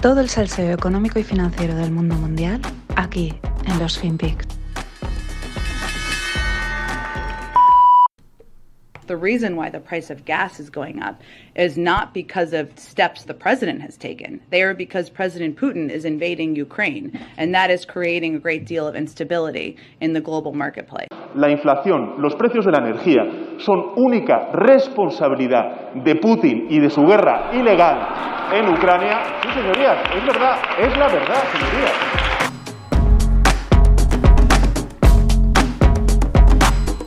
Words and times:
Todo 0.00 0.20
el 0.20 0.28
salseo 0.28 0.72
económico 0.72 1.18
y 1.18 1.24
financiero 1.24 1.74
del 1.74 1.90
mundo 1.90 2.14
mundial 2.14 2.60
aquí 2.94 3.34
en 3.66 3.78
los 3.80 3.98
FinPix. 3.98 4.57
The 9.08 9.16
reason 9.16 9.56
why 9.56 9.70
the 9.70 9.80
price 9.80 10.10
of 10.10 10.26
gas 10.26 10.60
is 10.60 10.68
going 10.68 11.00
up 11.00 11.22
is 11.56 11.78
not 11.78 12.12
because 12.12 12.52
of 12.52 12.78
steps 12.78 13.24
the 13.24 13.32
president 13.32 13.80
has 13.80 13.96
taken. 13.96 14.38
They 14.50 14.60
are 14.60 14.74
because 14.74 15.08
President 15.08 15.56
Putin 15.56 15.88
is 15.88 16.04
invading 16.04 16.54
Ukraine, 16.56 17.18
and 17.38 17.54
that 17.54 17.70
is 17.70 17.86
creating 17.86 18.34
a 18.34 18.38
great 18.38 18.66
deal 18.66 18.86
of 18.86 18.94
instability 18.94 19.78
in 20.02 20.12
the 20.12 20.20
global 20.20 20.52
marketplace. 20.52 21.08
La 21.34 21.48
inflación, 21.48 22.20
los 22.20 22.34
precios 22.34 22.66
de 22.66 22.72
la 22.72 22.80
energía 22.80 23.24
son 23.64 23.94
única 23.96 24.50
responsabilidad 24.52 25.94
de 26.04 26.14
Putin 26.16 26.66
y 26.68 26.78
de 26.78 26.90
su 26.90 27.00
guerra 27.06 27.50
ilegal 27.54 28.52
en 28.52 28.68
Ucrania. 28.68 29.40
Sí, 29.42 29.48
señorías, 29.54 29.96
es 30.14 30.26
verdad, 30.26 30.58
es 30.78 30.98
la 30.98 31.08
verdad, 31.08 31.44
señorías. 31.54 31.92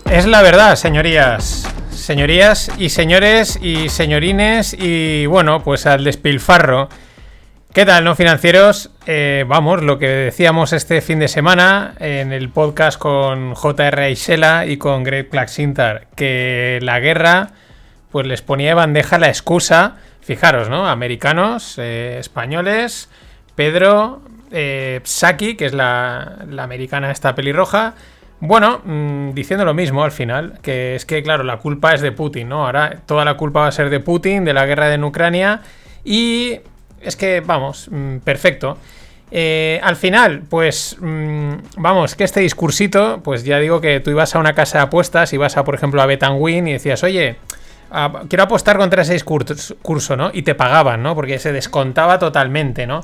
Es 0.10 0.26
la 0.26 0.42
verdad, 0.42 0.76
señorías. 0.76 1.71
Señorías 2.02 2.72
y 2.80 2.90
señores 2.90 3.60
y 3.62 3.88
señorines 3.88 4.74
y 4.74 5.28
bueno, 5.28 5.64
pues 5.64 5.86
al 5.86 6.04
despilfarro. 6.04 6.90
¿Qué 7.76 7.86
tal, 7.86 8.04
no 8.06 8.16
financieros? 8.16 8.90
Eh, 9.06 9.46
vamos, 9.48 9.84
lo 9.84 10.00
que 10.00 10.08
decíamos 10.08 10.74
este 10.74 11.02
fin 11.02 11.20
de 11.20 11.28
semana 11.28 11.94
en 12.00 12.34
el 12.34 12.50
podcast 12.50 12.98
con 12.98 13.54
J.R. 13.54 14.10
Isela 14.10 14.66
y 14.66 14.78
con 14.78 15.04
Greg 15.04 15.30
Plaxintar, 15.30 16.08
que 16.16 16.80
la 16.82 17.00
guerra 17.00 17.52
pues 18.10 18.26
les 18.26 18.42
ponía 18.42 18.70
de 18.70 18.74
bandeja 18.74 19.20
la 19.20 19.28
excusa, 19.28 19.98
fijaros, 20.22 20.70
¿no? 20.70 20.88
Americanos, 20.88 21.76
eh, 21.78 22.18
españoles, 22.20 23.10
Pedro, 23.54 24.24
eh, 24.50 25.02
Saki, 25.04 25.56
que 25.56 25.68
es 25.68 25.74
la, 25.74 26.40
la 26.50 26.64
americana 26.64 27.12
esta 27.12 27.36
pelirroja, 27.36 27.94
bueno, 28.42 28.82
mm, 28.84 29.34
diciendo 29.34 29.64
lo 29.66 29.74
mismo 29.74 30.04
al 30.04 30.12
final, 30.12 30.60
que 30.62 30.96
es 30.96 31.06
que, 31.06 31.22
claro, 31.22 31.44
la 31.44 31.58
culpa 31.58 31.94
es 31.94 32.02
de 32.02 32.12
Putin, 32.12 32.50
¿no? 32.50 32.66
Ahora 32.66 32.98
toda 33.06 33.24
la 33.24 33.36
culpa 33.38 33.62
va 33.62 33.68
a 33.68 33.72
ser 33.72 33.90
de 33.90 34.00
Putin, 34.00 34.44
de 34.44 34.54
la 34.54 34.66
guerra 34.66 34.92
en 34.94 35.04
Ucrania, 35.04 35.62
y 36.04 36.60
es 37.02 37.16
que, 37.16 37.42
vamos, 37.42 37.88
mm, 37.92 38.18
perfecto. 38.18 38.78
Eh, 39.30 39.80
al 39.84 39.96
final, 39.96 40.42
pues, 40.50 40.98
mm, 41.00 41.54
vamos, 41.78 42.16
que 42.16 42.24
este 42.24 42.42
discursito, 42.42 43.22
pues 43.24 43.44
ya 43.44 43.60
digo 43.60 43.80
que 43.80 44.00
tú 44.00 44.10
ibas 44.10 44.36
a 44.36 44.40
una 44.40 44.54
casa 44.54 44.80
de 44.80 44.84
apuestas, 44.86 45.32
ibas 45.34 45.56
a, 45.56 45.64
por 45.64 45.76
ejemplo, 45.76 46.02
a 46.02 46.08
Betanwin 46.08 46.68
y 46.68 46.74
decías, 46.74 47.04
oye, 47.04 47.38
quiero 48.28 48.44
apostar 48.44 48.78
contra 48.78 49.04
ese 49.04 49.14
discurso, 49.14 50.18
¿no? 50.18 50.32
Y 50.34 50.42
te 50.42 50.56
pagaban, 50.56 51.04
¿no? 51.04 51.14
Porque 51.16 51.40
se 51.40 51.52
descontaba 51.54 52.20
totalmente, 52.20 52.88
¿no? 52.88 53.02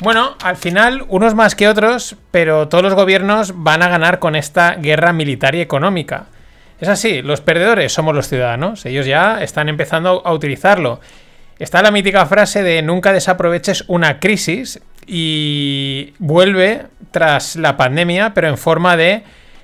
Bueno, 0.00 0.36
al 0.42 0.56
final, 0.56 1.04
unos 1.08 1.34
más 1.34 1.54
que 1.54 1.68
otros, 1.68 2.16
pero 2.30 2.68
todos 2.68 2.82
los 2.82 2.94
gobiernos 2.94 3.52
van 3.62 3.82
a 3.82 3.88
ganar 3.88 4.18
con 4.18 4.34
esta 4.34 4.74
guerra 4.74 5.12
militar 5.12 5.54
y 5.54 5.60
económica. 5.60 6.26
Es 6.80 6.88
así, 6.88 7.22
los 7.22 7.40
perdedores 7.40 7.92
somos 7.92 8.14
los 8.14 8.28
ciudadanos, 8.28 8.84
ellos 8.86 9.06
ya 9.06 9.42
están 9.42 9.68
empezando 9.68 10.22
a 10.24 10.32
utilizarlo. 10.32 11.00
Está 11.60 11.82
la 11.82 11.92
mítica 11.92 12.26
frase 12.26 12.64
de 12.64 12.82
nunca 12.82 13.12
desaproveches 13.12 13.84
una 13.86 14.18
crisis 14.18 14.80
y 15.06 16.12
vuelve 16.18 16.86
tras 17.12 17.54
la 17.54 17.76
pandemia, 17.76 18.34
pero 18.34 18.48
en 18.48 18.58
forma 18.58 18.96
de 18.96 19.22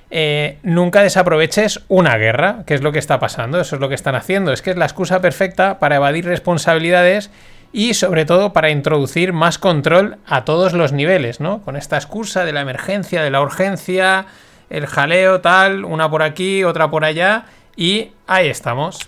eh, 0.09 0.57
nunca 0.63 1.03
desaproveches 1.03 1.81
una 1.89 2.15
guerra, 2.15 2.63
que 2.65 2.73
es 2.73 2.81
lo 2.81 2.93
que 2.93 2.99
está 2.99 3.19
pasando, 3.19 3.59
eso 3.59 3.75
es 3.75 3.81
lo 3.81 3.89
que 3.89 3.95
están 3.95 4.15
haciendo, 4.15 4.53
es 4.53 4.61
que 4.61 4.71
es 4.71 4.77
la 4.77 4.85
excusa 4.85 5.19
perfecta 5.19 5.79
para 5.79 5.97
evadir 5.97 6.25
responsabilidades 6.25 7.29
y 7.73 7.93
sobre 7.93 8.25
todo 8.25 8.53
para 8.53 8.69
introducir 8.69 9.33
más 9.33 9.57
control 9.57 10.17
a 10.25 10.43
todos 10.45 10.73
los 10.73 10.91
niveles, 10.91 11.39
¿no? 11.39 11.61
Con 11.61 11.75
esta 11.77 11.95
excusa 11.95 12.45
de 12.45 12.51
la 12.51 12.61
emergencia, 12.61 13.23
de 13.23 13.29
la 13.29 13.41
urgencia, 13.41 14.25
el 14.69 14.87
jaleo, 14.87 15.41
tal, 15.41 15.85
una 15.85 16.09
por 16.09 16.23
aquí, 16.23 16.63
otra 16.63 16.89
por 16.89 17.05
allá, 17.05 17.45
y 17.75 18.11
ahí 18.27 18.47
estamos. 18.47 18.99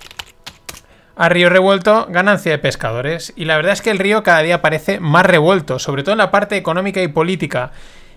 A 1.15 1.29
río 1.29 1.49
revuelto, 1.49 2.07
ganancia 2.09 2.51
de 2.51 2.57
pescadores. 2.57 3.33
Y 3.35 3.45
la 3.45 3.55
verdad 3.55 3.73
es 3.73 3.81
que 3.81 3.91
el 3.91 3.99
río 3.99 4.23
cada 4.23 4.39
día 4.39 4.61
parece 4.61 4.99
más 4.99 5.25
revuelto, 5.25 5.77
sobre 5.77 6.03
todo 6.03 6.13
en 6.13 6.17
la 6.17 6.31
parte 6.31 6.57
económica 6.57 7.01
y 7.01 7.07
política. 7.07 7.71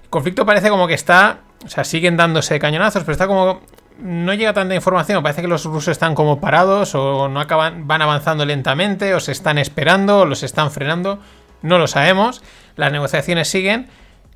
El 0.05 0.09
conflicto 0.09 0.47
parece 0.47 0.71
como 0.71 0.87
que 0.87 0.95
está, 0.95 1.41
o 1.65 1.69
sea, 1.69 1.85
siguen 1.85 2.17
dándose 2.17 2.59
cañonazos, 2.59 3.03
pero 3.03 3.12
está 3.12 3.27
como 3.27 3.61
no 3.99 4.34
llega 4.34 4.53
tanta 4.53 4.75
información. 4.75 5.23
Parece 5.23 5.43
que 5.43 5.49
los 5.49 5.65
rusos 5.65 5.89
están 5.89 6.15
como 6.15 6.41
parados 6.41 6.95
o 6.95 7.29
no 7.29 7.41
acaban, 7.41 7.87
van 7.87 8.03
avanzando 8.03 8.45
lentamente 8.45 9.15
o 9.15 9.21
se 9.21 9.33
están 9.33 9.59
esperando 9.59 10.21
o 10.21 10.25
los 10.25 10.43
están 10.43 10.71
frenando. 10.71 11.21
No 11.62 11.79
lo 11.79 11.87
sabemos. 11.87 12.43
Las 12.77 12.93
negociaciones 12.93 13.49
siguen. 13.49 13.89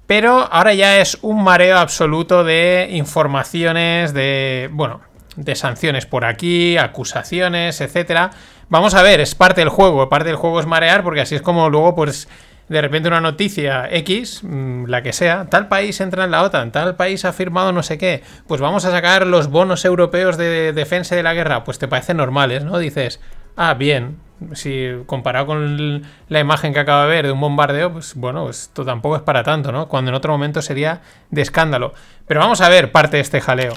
Pero 0.06 0.48
ahora 0.50 0.74
ya 0.74 0.98
es 0.98 1.18
un 1.22 1.44
mareo 1.44 1.78
absoluto 1.78 2.42
de 2.42 2.88
informaciones, 2.90 4.12
de, 4.12 4.68
bueno, 4.72 5.02
de 5.36 5.54
sanciones 5.54 6.04
por 6.04 6.24
aquí, 6.24 6.76
acusaciones, 6.76 7.80
etcétera. 7.80 8.30
Vamos 8.68 8.94
a 8.94 9.02
ver, 9.02 9.20
es 9.20 9.34
parte 9.34 9.60
del 9.60 9.68
juego. 9.68 10.08
Parte 10.08 10.28
del 10.28 10.36
juego 10.36 10.58
es 10.58 10.66
marear 10.66 11.04
porque 11.04 11.20
así 11.20 11.36
es 11.36 11.42
como 11.42 11.70
luego 11.70 11.94
pues 11.94 12.28
de 12.70 12.80
repente 12.80 13.08
una 13.08 13.20
noticia 13.20 13.88
X, 13.90 14.44
mm, 14.44 14.84
la 14.86 15.02
que 15.02 15.12
sea, 15.12 15.46
tal 15.50 15.66
país 15.66 16.00
entra 16.00 16.22
en 16.22 16.30
la 16.30 16.44
OTAN, 16.44 16.70
tal 16.70 16.94
país 16.94 17.24
ha 17.24 17.32
firmado 17.32 17.72
no 17.72 17.82
sé 17.82 17.98
qué, 17.98 18.22
pues 18.46 18.60
vamos 18.60 18.84
a 18.84 18.92
sacar 18.92 19.26
los 19.26 19.48
bonos 19.48 19.84
europeos 19.84 20.36
de 20.36 20.72
defensa 20.72 21.16
de 21.16 21.24
la 21.24 21.34
guerra, 21.34 21.64
pues 21.64 21.80
te 21.80 21.88
parecen 21.88 22.18
normales, 22.18 22.64
¿no? 22.64 22.78
Dices, 22.78 23.20
ah, 23.56 23.74
bien, 23.74 24.18
si 24.52 24.86
comparado 25.06 25.46
con 25.46 26.02
la 26.28 26.38
imagen 26.38 26.72
que 26.72 26.78
acabo 26.78 27.02
de 27.02 27.08
ver 27.08 27.26
de 27.26 27.32
un 27.32 27.40
bombardeo, 27.40 27.92
pues 27.92 28.14
bueno, 28.14 28.48
esto 28.48 28.84
tampoco 28.84 29.16
es 29.16 29.22
para 29.22 29.42
tanto, 29.42 29.72
¿no? 29.72 29.88
Cuando 29.88 30.10
en 30.12 30.14
otro 30.14 30.32
momento 30.32 30.62
sería 30.62 31.00
de 31.30 31.42
escándalo. 31.42 31.92
Pero 32.28 32.38
vamos 32.38 32.60
a 32.60 32.68
ver 32.68 32.92
parte 32.92 33.16
de 33.16 33.22
este 33.22 33.40
jaleo. 33.40 33.74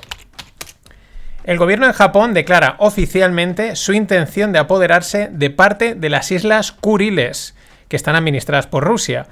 El 1.45 1.57
gobierno 1.57 1.87
de 1.87 1.93
Japón 1.93 2.35
declara 2.35 2.75
oficialmente 2.77 3.75
su 3.75 3.93
intención 3.93 4.51
de 4.51 4.59
apoderarse 4.59 5.29
de 5.31 5.49
parte 5.49 5.95
de 5.95 6.09
las 6.11 6.31
islas 6.31 6.71
Kuriles 6.71 7.55
que 7.93 7.97
están 7.97 8.15
administradas 8.15 8.65
por 8.65 8.83
Rusia. 8.83 9.27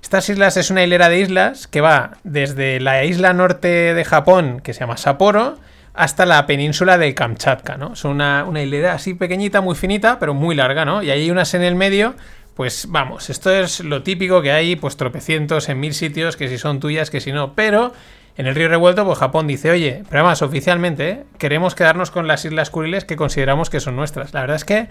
Estas 0.00 0.30
islas 0.30 0.56
es 0.56 0.70
una 0.70 0.82
hilera 0.82 1.10
de 1.10 1.20
islas 1.20 1.66
que 1.66 1.82
va 1.82 2.12
desde 2.24 2.80
la 2.80 3.04
isla 3.04 3.34
norte 3.34 3.92
de 3.92 4.04
Japón, 4.06 4.62
que 4.64 4.72
se 4.72 4.80
llama 4.80 4.96
Sapporo, 4.96 5.58
hasta 5.92 6.24
la 6.24 6.46
península 6.46 6.96
de 6.96 7.12
Kamchatka, 7.14 7.76
¿no? 7.76 7.94
Son 7.94 8.12
una, 8.12 8.46
hilera 8.62 8.94
así 8.94 9.12
pequeñita, 9.12 9.60
muy 9.60 9.74
finita, 9.74 10.18
pero 10.18 10.32
muy 10.32 10.54
larga, 10.54 10.86
¿no? 10.86 11.02
Y 11.02 11.10
hay 11.10 11.30
unas 11.30 11.52
en 11.52 11.60
el 11.60 11.74
medio, 11.74 12.14
pues 12.54 12.86
vamos, 12.88 13.28
esto 13.28 13.50
es 13.52 13.80
lo 13.80 14.02
típico 14.02 14.40
que 14.40 14.50
hay, 14.50 14.76
pues 14.76 14.96
tropecientos 14.96 15.68
en 15.68 15.78
mil 15.78 15.92
sitios, 15.92 16.38
que 16.38 16.48
si 16.48 16.56
son 16.56 16.80
tuyas, 16.80 17.10
que 17.10 17.20
si 17.20 17.32
no, 17.32 17.52
pero 17.52 17.92
en 18.38 18.46
el 18.46 18.54
río 18.54 18.70
revuelto, 18.70 19.04
pues 19.04 19.18
Japón 19.18 19.46
dice, 19.46 19.70
oye, 19.70 20.04
pero 20.08 20.20
además 20.20 20.40
oficialmente, 20.40 21.10
¿eh? 21.10 21.24
queremos 21.36 21.74
quedarnos 21.74 22.10
con 22.10 22.26
las 22.26 22.46
islas 22.46 22.70
Kuriles 22.70 23.04
que 23.04 23.16
consideramos 23.16 23.68
que 23.68 23.80
son 23.80 23.94
nuestras. 23.94 24.32
La 24.32 24.40
verdad 24.40 24.56
es 24.56 24.64
que, 24.64 24.88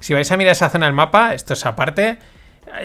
si 0.00 0.14
vais 0.14 0.30
a 0.30 0.36
mirar 0.36 0.52
esa 0.52 0.70
zona 0.70 0.86
del 0.86 0.94
mapa, 0.94 1.34
esto 1.34 1.54
es 1.54 1.66
aparte, 1.66 2.18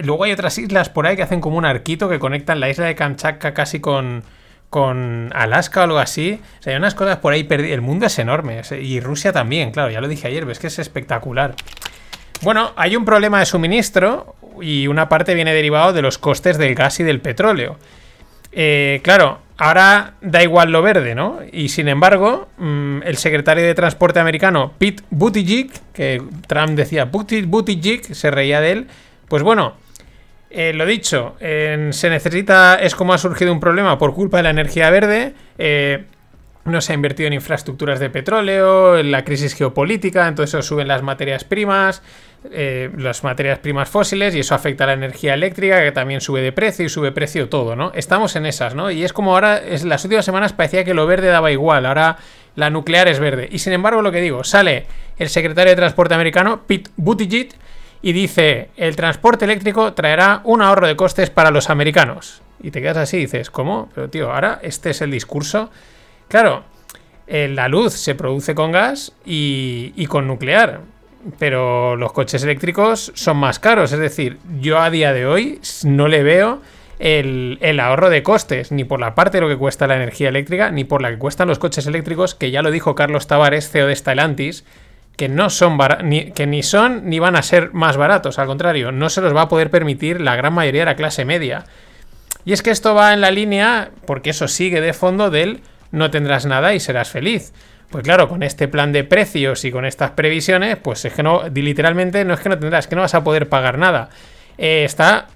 Luego 0.03 0.23
hay 0.23 0.31
otras 0.31 0.57
islas 0.57 0.89
por 0.89 1.07
ahí 1.07 1.15
que 1.15 1.23
hacen 1.23 1.41
como 1.41 1.57
un 1.57 1.65
arquito 1.65 2.09
que 2.09 2.19
conectan 2.19 2.59
la 2.59 2.69
isla 2.69 2.85
de 2.85 2.95
Kamchatka 2.95 3.53
casi 3.53 3.79
con, 3.79 4.23
con 4.69 5.31
Alaska 5.35 5.81
o 5.81 5.83
algo 5.83 5.99
así. 5.99 6.39
O 6.59 6.63
sea, 6.63 6.73
hay 6.73 6.77
unas 6.77 6.95
cosas 6.95 7.17
por 7.17 7.33
ahí 7.33 7.43
perdidas. 7.43 7.73
El 7.73 7.81
mundo 7.81 8.05
es 8.05 8.17
enorme. 8.19 8.61
Y 8.81 8.99
Rusia 8.99 9.31
también, 9.31 9.71
claro, 9.71 9.91
ya 9.91 10.01
lo 10.01 10.07
dije 10.07 10.27
ayer, 10.27 10.45
ves 10.45 10.59
que 10.59 10.67
es 10.67 10.79
espectacular. 10.79 11.55
Bueno, 12.41 12.73
hay 12.75 12.95
un 12.95 13.05
problema 13.05 13.39
de 13.39 13.45
suministro 13.45 14.35
y 14.61 14.87
una 14.87 15.07
parte 15.07 15.33
viene 15.33 15.53
derivado 15.53 15.93
de 15.93 16.01
los 16.01 16.17
costes 16.17 16.57
del 16.57 16.75
gas 16.75 16.99
y 16.99 17.03
del 17.03 17.21
petróleo. 17.21 17.77
Eh, 18.51 18.99
claro, 19.03 19.39
ahora 19.57 20.15
da 20.21 20.43
igual 20.43 20.71
lo 20.71 20.81
verde, 20.81 21.15
¿no? 21.15 21.39
Y 21.51 21.69
sin 21.69 21.87
embargo, 21.87 22.49
mm, 22.57 23.03
el 23.03 23.17
secretario 23.17 23.63
de 23.63 23.73
Transporte 23.73 24.19
americano, 24.19 24.73
Pete 24.77 25.03
Buttigieg, 25.09 25.71
que 25.93 26.21
Trump 26.47 26.71
decía 26.71 27.05
Buttigieg, 27.05 28.13
se 28.13 28.29
reía 28.29 28.59
de 28.61 28.71
él, 28.71 28.87
pues 29.33 29.41
bueno, 29.41 29.73
eh, 30.51 30.73
lo 30.73 30.85
dicho, 30.85 31.35
se 31.39 32.09
necesita, 32.11 32.75
es 32.75 32.93
como 32.93 33.15
ha 33.15 33.17
surgido 33.17 33.51
un 33.51 33.59
problema 33.59 33.97
por 33.97 34.13
culpa 34.13 34.37
de 34.37 34.43
la 34.43 34.51
energía 34.51 34.91
verde. 34.91 35.33
Eh, 35.57 36.03
no 36.65 36.79
se 36.81 36.91
ha 36.91 36.95
invertido 36.95 37.25
en 37.25 37.33
infraestructuras 37.33 37.99
de 37.99 38.11
petróleo, 38.11 38.95
en 38.95 39.09
la 39.09 39.25
crisis 39.25 39.55
geopolítica, 39.55 40.27
entonces 40.27 40.63
suben 40.63 40.87
las 40.87 41.01
materias 41.01 41.45
primas, 41.45 42.03
eh, 42.51 42.91
las 42.95 43.23
materias 43.23 43.57
primas 43.57 43.89
fósiles 43.89 44.35
y 44.35 44.41
eso 44.41 44.53
afecta 44.53 44.83
a 44.83 44.87
la 44.87 44.93
energía 44.93 45.33
eléctrica 45.33 45.81
que 45.81 45.91
también 45.91 46.21
sube 46.21 46.43
de 46.43 46.51
precio 46.51 46.85
y 46.85 46.89
sube 46.89 47.11
precio 47.11 47.49
todo, 47.49 47.75
¿no? 47.75 47.91
Estamos 47.95 48.35
en 48.35 48.45
esas, 48.45 48.75
¿no? 48.75 48.91
Y 48.91 49.03
es 49.03 49.13
como 49.13 49.33
ahora, 49.33 49.63
las 49.83 50.03
últimas 50.03 50.25
semanas 50.25 50.53
parecía 50.53 50.83
que 50.83 50.93
lo 50.93 51.07
verde 51.07 51.29
daba 51.29 51.51
igual, 51.51 51.87
ahora 51.87 52.17
la 52.55 52.69
nuclear 52.69 53.07
es 53.07 53.19
verde. 53.19 53.49
Y 53.51 53.57
sin 53.57 53.73
embargo, 53.73 54.03
lo 54.03 54.11
que 54.11 54.21
digo, 54.21 54.43
sale 54.43 54.85
el 55.17 55.29
secretario 55.29 55.71
de 55.71 55.75
Transporte 55.75 56.13
americano, 56.13 56.61
Pete 56.67 56.91
Buttigieg, 56.97 57.49
y 58.05 58.11
dice, 58.11 58.69
el 58.75 58.97
transporte 58.97 59.45
eléctrico 59.45 59.93
traerá 59.93 60.41
un 60.43 60.61
ahorro 60.61 60.87
de 60.87 60.97
costes 60.97 61.29
para 61.29 61.51
los 61.51 61.69
americanos. 61.69 62.41
Y 62.61 62.69
te 62.69 62.81
quedas 62.81 62.97
así 62.97 63.17
dices, 63.17 63.49
¿cómo? 63.49 63.89
Pero 63.95 64.09
tío, 64.09 64.29
ahora 64.29 64.59
este 64.61 64.89
es 64.89 65.01
el 65.01 65.09
discurso. 65.09 65.71
Claro, 66.27 66.65
eh, 67.27 67.47
la 67.47 67.69
luz 67.69 67.93
se 67.93 68.13
produce 68.13 68.55
con 68.55 68.73
gas 68.73 69.13
y, 69.25 70.05
con 70.07 70.27
nuclear. 70.27 70.81
pero 71.39 71.95
los 71.95 72.11
coches 72.11 72.43
eléctricos 72.43 73.13
son 73.15 73.37
más 73.37 73.59
caros. 73.59 73.93
Es 73.93 73.99
decir, 73.99 74.37
yo 74.59 74.79
a 74.79 74.89
día 74.89 75.13
de 75.13 75.25
hoy 75.25 75.61
no 75.85 76.09
le 76.09 76.23
veo 76.23 76.61
el, 76.99 77.57
el, 77.61 77.79
ahorro 77.79 78.09
de 78.09 78.21
costes, 78.21 78.73
ni 78.73 78.83
por 78.83 78.99
la 78.99 79.15
parte 79.15 79.37
de 79.37 79.41
lo 79.41 79.47
que 79.47 79.55
cuesta 79.55 79.87
la 79.87 79.95
energía 79.95 80.27
eléctrica, 80.27 80.71
ni 80.71 80.83
por 80.83 81.01
la 81.01 81.09
que 81.09 81.17
cuestan 81.17 81.47
los 81.47 81.57
coches 81.57 81.87
eléctricos, 81.87 82.35
que 82.35 82.51
ya 82.51 82.61
lo 82.61 82.69
dijo 82.69 82.95
Carlos 82.95 83.27
Tavares, 83.27 83.69
CEO 83.69 83.87
de 83.87 83.95
Stellantis, 83.95 84.65
que 85.15 85.29
no 85.29 85.49
son 85.49 85.77
ni, 86.03 86.31
que 86.31 86.47
ni 86.47 86.63
son 86.63 87.09
ni 87.09 87.19
van 87.19 87.35
a 87.35 87.43
ser 87.43 87.73
más 87.73 87.97
baratos, 87.97 88.39
al 88.39 88.47
contrario, 88.47 88.91
no 88.91 89.09
se 89.09 89.21
los 89.21 89.35
va 89.35 89.43
a 89.43 89.49
poder 89.49 89.69
permitir 89.69 90.21
la 90.21 90.35
gran 90.35 90.53
mayoría 90.53 90.81
de 90.81 90.85
la 90.85 90.95
clase 90.95 91.25
media. 91.25 91.65
Y 92.45 92.53
es 92.53 92.61
que 92.61 92.71
esto 92.71 92.93
va 92.93 93.13
en 93.13 93.21
la 93.21 93.31
línea, 93.31 93.91
porque 94.05 94.31
eso 94.31 94.47
sigue 94.47 94.81
de 94.81 94.93
fondo 94.93 95.29
del 95.29 95.61
no 95.91 96.09
tendrás 96.11 96.45
nada 96.45 96.73
y 96.73 96.79
serás 96.79 97.09
feliz. 97.09 97.53
Pues 97.89 98.03
claro, 98.03 98.27
con 98.27 98.41
este 98.41 98.67
plan 98.67 98.91
de 98.91 99.03
precios 99.03 99.63
y 99.65 99.71
con 99.71 99.85
estas 99.85 100.11
previsiones, 100.11 100.77
pues 100.77 101.05
es 101.05 101.13
que 101.13 101.21
no, 101.21 101.43
literalmente 101.53 102.25
no 102.25 102.33
es 102.33 102.39
que 102.39 102.49
no 102.49 102.57
tendrás, 102.57 102.85
es 102.85 102.89
que 102.89 102.95
no 102.95 103.03
vas 103.03 103.13
a 103.13 103.23
poder 103.23 103.47
pagar 103.49 103.77
nada. 103.77 104.09
Eh, 104.57 104.83
está 104.83 105.27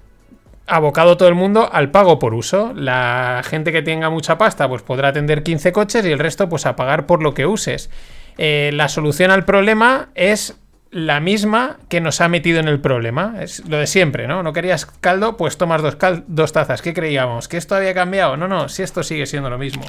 abocado 0.66 1.16
todo 1.16 1.28
el 1.28 1.36
mundo 1.36 1.68
al 1.72 1.92
pago 1.92 2.18
por 2.18 2.34
uso. 2.34 2.72
La 2.74 3.42
gente 3.44 3.70
que 3.70 3.82
tenga 3.82 4.10
mucha 4.10 4.36
pasta, 4.38 4.68
pues 4.68 4.82
podrá 4.82 5.08
atender 5.08 5.44
15 5.44 5.72
coches 5.72 6.04
y 6.04 6.10
el 6.10 6.18
resto, 6.18 6.48
pues 6.48 6.66
a 6.66 6.74
pagar 6.74 7.06
por 7.06 7.22
lo 7.22 7.32
que 7.32 7.46
uses. 7.46 7.90
Eh, 8.38 8.70
la 8.72 8.88
solución 8.88 9.30
al 9.30 9.44
problema 9.44 10.08
es 10.14 10.56
la 10.90 11.20
misma 11.20 11.76
que 11.88 12.00
nos 12.00 12.20
ha 12.20 12.28
metido 12.28 12.60
en 12.60 12.68
el 12.68 12.80
problema. 12.80 13.34
Es 13.40 13.68
lo 13.68 13.76
de 13.78 13.86
siempre, 13.86 14.26
¿no? 14.26 14.42
No 14.42 14.52
querías 14.52 14.86
caldo, 14.86 15.36
pues 15.36 15.58
tomas 15.58 15.82
dos, 15.82 15.98
dos 16.28 16.52
tazas. 16.52 16.80
¿Qué 16.80 16.94
creíamos? 16.94 17.48
¿Que 17.48 17.56
esto 17.56 17.74
había 17.74 17.94
cambiado? 17.94 18.36
No, 18.36 18.48
no, 18.48 18.68
si 18.68 18.82
esto 18.82 19.02
sigue 19.02 19.26
siendo 19.26 19.50
lo 19.50 19.58
mismo. 19.58 19.84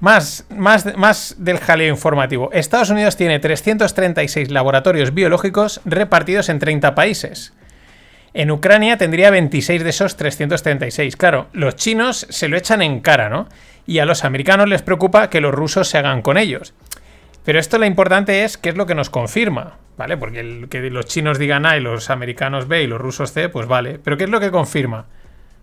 Más, 0.00 0.44
más, 0.50 0.96
más 0.96 1.36
del 1.38 1.58
jaleo 1.58 1.88
informativo. 1.88 2.50
Estados 2.52 2.90
Unidos 2.90 3.16
tiene 3.16 3.38
336 3.38 4.50
laboratorios 4.50 5.14
biológicos 5.14 5.80
repartidos 5.84 6.48
en 6.48 6.58
30 6.58 6.94
países. 6.94 7.54
En 8.34 8.50
Ucrania 8.50 8.96
tendría 8.96 9.30
26 9.30 9.84
de 9.84 9.90
esos 9.90 10.16
336. 10.16 11.16
Claro, 11.16 11.46
los 11.52 11.76
chinos 11.76 12.26
se 12.30 12.48
lo 12.48 12.56
echan 12.56 12.82
en 12.82 12.98
cara, 12.98 13.28
¿no? 13.28 13.48
Y 13.86 14.00
a 14.00 14.04
los 14.06 14.24
americanos 14.24 14.68
les 14.68 14.82
preocupa 14.82 15.30
que 15.30 15.40
los 15.40 15.54
rusos 15.54 15.88
se 15.88 15.98
hagan 15.98 16.20
con 16.20 16.36
ellos. 16.36 16.74
Pero 17.44 17.60
esto 17.60 17.78
lo 17.78 17.86
importante 17.86 18.42
es 18.42 18.58
qué 18.58 18.70
es 18.70 18.76
lo 18.76 18.86
que 18.86 18.96
nos 18.96 19.08
confirma, 19.08 19.78
¿vale? 19.96 20.16
Porque 20.16 20.66
que 20.68 20.90
los 20.90 21.06
chinos 21.06 21.38
digan 21.38 21.64
A 21.64 21.76
y 21.76 21.80
los 21.80 22.10
americanos 22.10 22.66
B 22.66 22.82
y 22.82 22.86
los 22.88 23.00
rusos 23.00 23.32
C, 23.32 23.48
pues 23.48 23.68
vale. 23.68 24.00
Pero 24.02 24.16
¿qué 24.16 24.24
es 24.24 24.30
lo 24.30 24.40
que 24.40 24.50
confirma? 24.50 25.06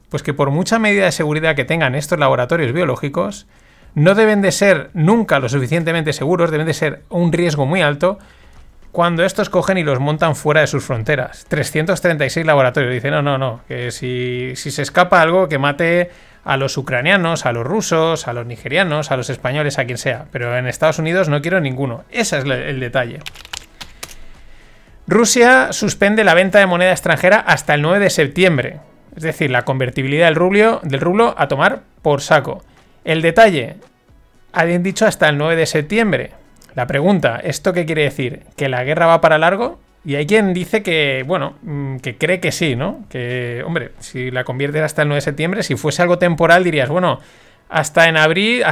Pues 0.08 0.24
que 0.24 0.34
por 0.34 0.50
mucha 0.50 0.80
medida 0.80 1.06
de 1.06 1.12
seguridad 1.12 1.58
que 1.58 1.66
tengan 1.66 1.94
estos 1.94 2.20
laboratorios 2.20 2.72
biológicos, 2.72 3.48
no 3.96 4.16
deben 4.16 4.42
de 4.42 4.54
ser 4.54 4.92
nunca 4.94 5.40
lo 5.40 5.50
suficientemente 5.50 6.14
seguros, 6.14 6.52
deben 6.52 6.68
de 6.68 6.74
ser 6.74 7.04
un 7.10 7.34
riesgo 7.34 7.66
muy 7.66 7.82
alto 7.82 8.18
cuando 8.92 9.24
estos 9.24 9.50
cogen 9.50 9.78
y 9.78 9.84
los 9.84 10.00
montan 10.00 10.36
fuera 10.36 10.62
de 10.62 10.68
sus 10.68 10.84
fronteras. 10.84 11.46
336 11.48 12.46
laboratorios. 12.46 12.94
Dicen, 12.94 13.12
no, 13.12 13.22
no, 13.22 13.38
no, 13.38 13.62
que 13.68 13.92
si, 13.92 14.54
si 14.56 14.72
se 14.72 14.82
escapa 14.82 15.22
algo, 15.22 15.48
que 15.48 15.58
mate 15.58 16.12
a 16.44 16.58
los 16.58 16.78
ucranianos, 16.78 17.46
a 17.46 17.52
los 17.52 17.66
rusos, 17.66 18.28
a 18.28 18.34
los 18.34 18.46
nigerianos, 18.46 19.12
a 19.12 19.18
los 19.18 19.30
españoles, 19.30 19.80
a 19.80 19.86
quien 19.86 19.98
sea. 19.98 20.26
Pero 20.32 20.58
en 20.58 20.68
Estados 20.68 21.00
Unidos 21.00 21.30
no 21.30 21.42
quiero 21.42 21.62
ninguno. 21.62 22.04
Ese 22.12 22.40
es 22.40 22.46
el 22.46 22.80
detalle. 22.80 23.20
Rusia 25.08 25.74
suspende 25.74 26.24
la 26.24 26.34
venta 26.34 26.60
de 26.60 26.66
moneda 26.66 26.92
extranjera 26.92 27.40
hasta 27.40 27.74
el 27.74 27.82
9 27.82 28.00
de 28.00 28.10
septiembre. 28.10 28.80
Es 29.16 29.24
decir, 29.24 29.52
la 29.52 29.66
convertibilidad 29.66 30.28
del 30.28 30.36
rublo, 30.36 30.80
del 30.84 31.02
rublo 31.02 31.36
a 31.38 31.48
tomar 31.48 31.82
por 32.02 32.22
saco. 32.22 32.64
El 33.04 33.22
detalle, 33.22 33.76
habían 34.54 34.84
dicho 34.84 35.06
hasta 35.06 35.28
el 35.30 35.38
9 35.38 35.56
de 35.56 35.66
septiembre. 35.66 36.32
La 36.76 36.88
pregunta, 36.88 37.40
¿esto 37.44 37.74
qué 37.74 37.86
quiere 37.86 38.04
decir? 38.04 38.44
¿Que 38.56 38.70
la 38.70 38.84
guerra 38.84 39.06
va 39.06 39.22
para 39.22 39.38
largo? 39.38 39.80
Y 40.04 40.16
hay 40.16 40.26
quien 40.26 40.54
dice 40.54 40.82
que, 40.82 41.24
bueno, 41.28 41.56
mm, 41.62 41.98
que 41.98 42.18
cree 42.18 42.40
que 42.40 42.52
sí, 42.52 42.76
¿no? 42.76 43.06
Que, 43.10 43.64
hombre, 43.66 43.92
si 44.00 44.32
la 44.32 44.44
conviertes 44.44 44.82
hasta 44.82 45.04
el 45.04 45.10
9 45.10 45.18
de 45.18 45.22
septiembre, 45.22 45.64
si 45.64 45.76
fuese 45.76 46.02
algo 46.02 46.18
temporal, 46.18 46.64
dirías, 46.64 46.90
bueno, 46.90 47.20
hasta 47.70 48.10
en 48.10 48.18
abril, 48.18 48.64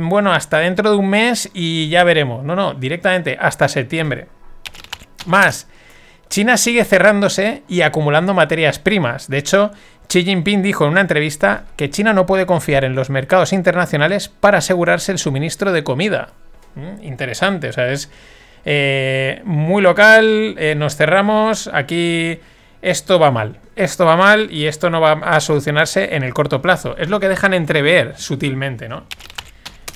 bueno, 0.00 0.32
hasta 0.32 0.58
dentro 0.58 0.90
de 0.90 0.96
un 0.96 1.10
mes 1.10 1.50
y 1.52 1.88
ya 1.88 2.04
veremos. 2.04 2.44
No, 2.44 2.56
no, 2.56 2.74
directamente 2.74 3.36
hasta 3.40 3.68
septiembre. 3.68 4.28
Más, 5.26 5.68
China 6.28 6.56
sigue 6.56 6.84
cerrándose 6.84 7.62
y 7.68 7.82
acumulando 7.82 8.34
materias 8.34 8.78
primas. 8.78 9.28
De 9.28 9.38
hecho, 9.38 9.72
Xi 10.08 10.24
Jinping 10.24 10.62
dijo 10.62 10.84
en 10.84 10.92
una 10.92 11.02
entrevista 11.02 11.64
que 11.76 11.90
China 11.90 12.12
no 12.12 12.26
puede 12.26 12.46
confiar 12.46 12.84
en 12.84 12.94
los 12.94 13.10
mercados 13.10 13.52
internacionales 13.52 14.28
para 14.28 14.58
asegurarse 14.58 15.12
el 15.12 15.18
suministro 15.18 15.72
de 15.72 15.84
comida. 15.84 16.30
Interesante, 17.02 17.68
o 17.68 17.72
sea, 17.72 17.90
es 17.90 18.10
eh, 18.64 19.40
muy 19.44 19.82
local, 19.82 20.54
eh, 20.58 20.74
nos 20.76 20.96
cerramos, 20.96 21.68
aquí 21.72 22.38
esto 22.82 23.18
va 23.18 23.30
mal, 23.30 23.58
esto 23.76 24.04
va 24.04 24.16
mal 24.16 24.52
y 24.52 24.66
esto 24.66 24.90
no 24.90 25.00
va 25.00 25.12
a 25.12 25.40
solucionarse 25.40 26.14
en 26.14 26.22
el 26.22 26.34
corto 26.34 26.62
plazo. 26.62 26.96
Es 26.96 27.08
lo 27.08 27.18
que 27.18 27.28
dejan 27.28 27.54
entrever 27.54 28.14
sutilmente, 28.16 28.88
¿no? 28.88 29.04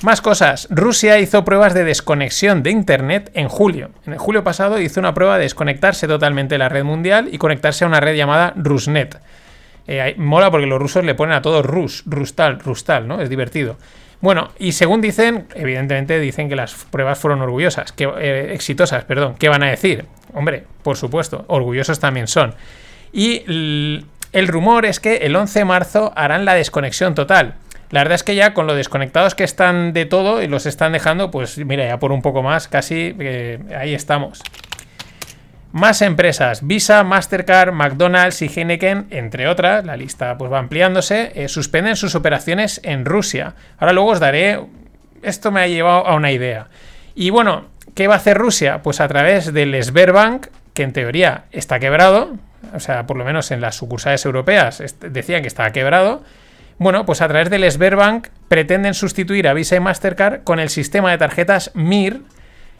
Más 0.01 0.19
cosas. 0.19 0.67
Rusia 0.69 1.17
hizo 1.19 1.45
pruebas 1.45 1.73
de 1.73 1.85
desconexión 1.85 2.61
de 2.61 2.71
Internet 2.71 3.31
en 3.35 3.47
julio. 3.47 3.91
En 4.05 4.11
el 4.11 4.19
julio 4.19 4.43
pasado 4.43 4.81
hizo 4.81 4.99
una 4.99 5.13
prueba 5.13 5.37
de 5.37 5.43
desconectarse 5.43 6.09
totalmente 6.09 6.55
de 6.55 6.59
la 6.59 6.67
red 6.67 6.83
mundial 6.83 7.29
y 7.31 7.37
conectarse 7.37 7.85
a 7.85 7.87
una 7.87 8.01
red 8.01 8.15
llamada 8.15 8.51
Rusnet. 8.57 9.21
Eh, 9.87 10.15
mola 10.17 10.51
porque 10.51 10.67
los 10.67 10.79
rusos 10.79 11.05
le 11.05 11.15
ponen 11.15 11.35
a 11.35 11.41
todo 11.41 11.61
Rus, 11.61 12.03
Rustal, 12.05 12.59
Rustal, 12.59 13.07
¿no? 13.07 13.21
Es 13.21 13.29
divertido. 13.29 13.77
Bueno, 14.23 14.51
y 14.57 14.71
según 14.71 15.01
dicen, 15.01 15.47
evidentemente 15.53 16.17
dicen 16.17 16.47
que 16.47 16.55
las 16.55 16.73
pruebas 16.73 17.19
fueron 17.19 17.41
orgullosas, 17.41 17.91
que, 17.91 18.05
eh, 18.05 18.53
exitosas, 18.53 19.03
perdón. 19.03 19.35
¿Qué 19.37 19.49
van 19.49 19.63
a 19.63 19.69
decir? 19.69 20.05
Hombre, 20.33 20.63
por 20.81 20.95
supuesto, 20.95 21.43
orgullosos 21.49 21.99
también 21.99 22.27
son. 22.27 22.55
Y 23.11 23.43
el 24.31 24.47
rumor 24.47 24.85
es 24.85 25.01
que 25.01 25.17
el 25.17 25.35
11 25.35 25.59
de 25.59 25.65
marzo 25.65 26.13
harán 26.15 26.45
la 26.45 26.53
desconexión 26.53 27.15
total. 27.15 27.55
La 27.89 27.99
verdad 27.99 28.15
es 28.15 28.23
que 28.23 28.35
ya 28.35 28.53
con 28.53 28.65
lo 28.65 28.75
desconectados 28.75 29.35
que 29.35 29.43
están 29.43 29.91
de 29.91 30.05
todo 30.05 30.41
y 30.41 30.47
los 30.47 30.67
están 30.67 30.93
dejando, 30.93 31.29
pues 31.29 31.57
mira, 31.57 31.85
ya 31.85 31.99
por 31.99 32.13
un 32.13 32.21
poco 32.21 32.41
más, 32.41 32.69
casi 32.69 33.13
eh, 33.19 33.59
ahí 33.77 33.93
estamos. 33.93 34.41
Más 35.73 36.03
empresas, 36.03 36.67
Visa, 36.67 37.03
Mastercard, 37.03 37.71
McDonald's 37.73 38.43
y 38.43 38.45
Heineken, 38.47 39.07
entre 39.09 39.47
otras, 39.47 39.83
la 39.83 39.97
lista 39.97 40.37
pues 40.37 40.51
va 40.51 40.59
ampliándose, 40.59 41.31
eh, 41.33 41.47
suspenden 41.47 41.95
sus 41.95 42.13
operaciones 42.13 42.79
en 42.83 43.05
Rusia. 43.05 43.55
Ahora 43.79 43.91
luego 43.91 44.11
os 44.11 44.19
daré, 44.19 44.59
esto 45.23 45.51
me 45.51 45.61
ha 45.61 45.67
llevado 45.67 46.05
a 46.05 46.13
una 46.13 46.31
idea. 46.31 46.67
Y 47.15 47.31
bueno, 47.31 47.65
¿qué 47.95 48.07
va 48.07 48.13
a 48.13 48.17
hacer 48.17 48.37
Rusia? 48.37 48.83
Pues 48.83 49.01
a 49.01 49.07
través 49.07 49.51
del 49.51 49.83
Sberbank, 49.83 50.45
que 50.75 50.83
en 50.83 50.93
teoría 50.93 51.45
está 51.51 51.79
quebrado, 51.79 52.35
o 52.75 52.79
sea, 52.79 53.07
por 53.07 53.17
lo 53.17 53.25
menos 53.25 53.49
en 53.49 53.59
las 53.59 53.73
sucursales 53.73 54.23
europeas 54.25 54.83
decían 54.99 55.41
que 55.41 55.47
estaba 55.47 55.71
quebrado. 55.71 56.21
Bueno, 56.77 57.03
pues 57.07 57.21
a 57.21 57.27
través 57.27 57.49
del 57.49 57.69
Sberbank 57.71 58.27
pretenden 58.47 58.93
sustituir 58.93 59.47
a 59.47 59.53
Visa 59.55 59.75
y 59.75 59.79
Mastercard 59.79 60.43
con 60.43 60.59
el 60.59 60.69
sistema 60.69 61.09
de 61.09 61.17
tarjetas 61.17 61.71
MIR, 61.73 62.21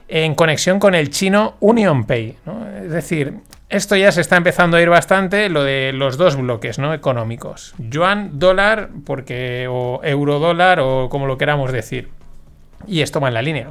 en 0.07 0.35
conexión 0.35 0.79
con 0.79 0.95
el 0.95 1.09
chino 1.09 1.55
UnionPay. 1.59 2.37
Es 2.83 2.91
decir, 2.91 3.35
esto 3.69 3.95
ya 3.95 4.11
se 4.11 4.21
está 4.21 4.37
empezando 4.37 4.77
a 4.77 4.81
ir 4.81 4.89
bastante, 4.89 5.49
lo 5.49 5.63
de 5.63 5.93
los 5.93 6.17
dos 6.17 6.35
bloques 6.35 6.77
¿no? 6.77 6.93
económicos. 6.93 7.73
Yuan, 7.77 8.37
dólar, 8.37 8.89
porque, 9.05 9.67
o 9.69 9.99
euro 10.03 10.39
dólar, 10.39 10.79
o 10.79 11.09
como 11.09 11.25
lo 11.25 11.37
queramos 11.37 11.71
decir. 11.71 12.09
Y 12.87 13.01
esto 13.01 13.19
va 13.19 13.29
en 13.29 13.33
la 13.33 13.41
línea. 13.41 13.69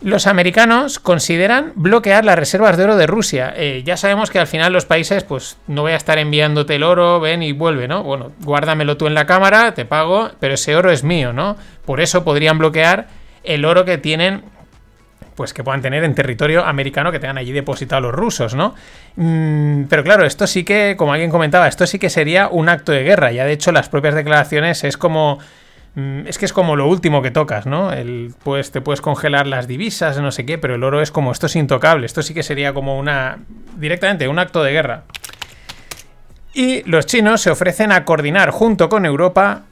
Los 0.00 0.26
americanos 0.26 0.98
consideran 0.98 1.72
bloquear 1.76 2.24
las 2.24 2.36
reservas 2.36 2.76
de 2.76 2.84
oro 2.84 2.96
de 2.96 3.06
Rusia. 3.06 3.54
Eh, 3.56 3.82
ya 3.84 3.96
sabemos 3.96 4.30
que 4.30 4.40
al 4.40 4.48
final 4.48 4.72
los 4.72 4.84
países, 4.84 5.22
pues 5.22 5.58
no 5.68 5.82
voy 5.82 5.92
a 5.92 5.96
estar 5.96 6.18
enviándote 6.18 6.74
el 6.74 6.82
oro, 6.82 7.20
ven 7.20 7.42
y 7.42 7.52
vuelve, 7.52 7.86
¿no? 7.86 8.02
Bueno, 8.02 8.32
guárdamelo 8.40 8.96
tú 8.96 9.06
en 9.06 9.14
la 9.14 9.26
cámara, 9.26 9.74
te 9.74 9.84
pago, 9.84 10.30
pero 10.40 10.54
ese 10.54 10.74
oro 10.74 10.90
es 10.90 11.04
mío, 11.04 11.32
¿no? 11.32 11.56
Por 11.84 12.00
eso 12.00 12.24
podrían 12.24 12.58
bloquear 12.58 13.08
el 13.44 13.64
oro 13.64 13.84
que 13.84 13.96
tienen 13.96 14.42
pues 15.34 15.54
que 15.54 15.64
puedan 15.64 15.82
tener 15.82 16.04
en 16.04 16.14
territorio 16.14 16.64
americano 16.64 17.12
que 17.12 17.18
tengan 17.18 17.38
allí 17.38 17.52
depositado 17.52 18.02
los 18.02 18.12
rusos, 18.12 18.54
¿no? 18.54 18.74
Mm, 19.16 19.84
pero 19.84 20.02
claro, 20.04 20.24
esto 20.24 20.46
sí 20.46 20.64
que, 20.64 20.94
como 20.96 21.12
alguien 21.12 21.30
comentaba, 21.30 21.68
esto 21.68 21.86
sí 21.86 21.98
que 21.98 22.10
sería 22.10 22.48
un 22.48 22.68
acto 22.68 22.92
de 22.92 23.02
guerra. 23.02 23.32
Ya 23.32 23.44
de 23.44 23.52
hecho, 23.52 23.72
las 23.72 23.88
propias 23.88 24.14
declaraciones 24.14 24.84
es 24.84 24.96
como. 24.96 25.38
Mm, 25.94 26.26
es 26.26 26.38
que 26.38 26.46
es 26.46 26.52
como 26.52 26.76
lo 26.76 26.86
último 26.86 27.22
que 27.22 27.30
tocas, 27.30 27.66
¿no? 27.66 27.92
El, 27.92 28.34
pues 28.42 28.70
te 28.70 28.80
puedes 28.80 29.00
congelar 29.00 29.46
las 29.46 29.68
divisas, 29.68 30.18
no 30.20 30.32
sé 30.32 30.46
qué, 30.46 30.58
pero 30.58 30.74
el 30.74 30.84
oro 30.84 31.02
es 31.02 31.10
como 31.10 31.32
esto 31.32 31.46
es 31.46 31.56
intocable. 31.56 32.06
Esto 32.06 32.22
sí 32.22 32.34
que 32.34 32.42
sería 32.42 32.72
como 32.72 32.98
una. 32.98 33.38
directamente 33.76 34.28
un 34.28 34.38
acto 34.38 34.62
de 34.62 34.72
guerra. 34.72 35.04
Y 36.54 36.82
los 36.88 37.06
chinos 37.06 37.40
se 37.40 37.50
ofrecen 37.50 37.92
a 37.92 38.04
coordinar 38.04 38.50
junto 38.50 38.88
con 38.88 39.06
Europa 39.06 39.62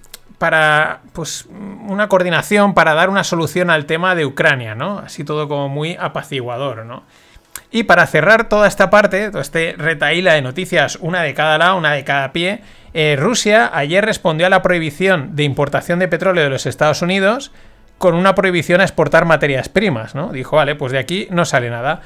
para 0.40 1.00
pues 1.12 1.46
una 1.86 2.08
coordinación 2.08 2.72
para 2.72 2.94
dar 2.94 3.10
una 3.10 3.24
solución 3.24 3.68
al 3.68 3.84
tema 3.84 4.14
de 4.14 4.24
Ucrania, 4.24 4.74
¿no? 4.74 5.00
Así 5.00 5.22
todo 5.22 5.48
como 5.48 5.68
muy 5.68 5.98
apaciguador, 6.00 6.86
¿no? 6.86 7.02
Y 7.70 7.82
para 7.82 8.06
cerrar 8.06 8.48
toda 8.48 8.66
esta 8.66 8.88
parte, 8.88 9.30
todo 9.30 9.42
este 9.42 9.74
retaíla 9.76 10.32
de 10.32 10.40
noticias, 10.40 10.96
una 11.02 11.20
de 11.20 11.34
cada 11.34 11.58
lado, 11.58 11.76
una 11.76 11.92
de 11.92 12.04
cada 12.04 12.32
pie, 12.32 12.62
eh, 12.94 13.16
Rusia 13.20 13.70
ayer 13.74 14.02
respondió 14.02 14.46
a 14.46 14.50
la 14.50 14.62
prohibición 14.62 15.36
de 15.36 15.44
importación 15.44 15.98
de 15.98 16.08
petróleo 16.08 16.44
de 16.44 16.50
los 16.50 16.64
Estados 16.64 17.02
Unidos 17.02 17.52
con 17.98 18.14
una 18.14 18.34
prohibición 18.34 18.80
a 18.80 18.84
exportar 18.84 19.26
materias 19.26 19.68
primas, 19.68 20.14
¿no? 20.14 20.32
Dijo, 20.32 20.56
vale, 20.56 20.74
pues 20.74 20.90
de 20.90 20.98
aquí 20.98 21.28
no 21.30 21.44
sale 21.44 21.68
nada. 21.68 22.00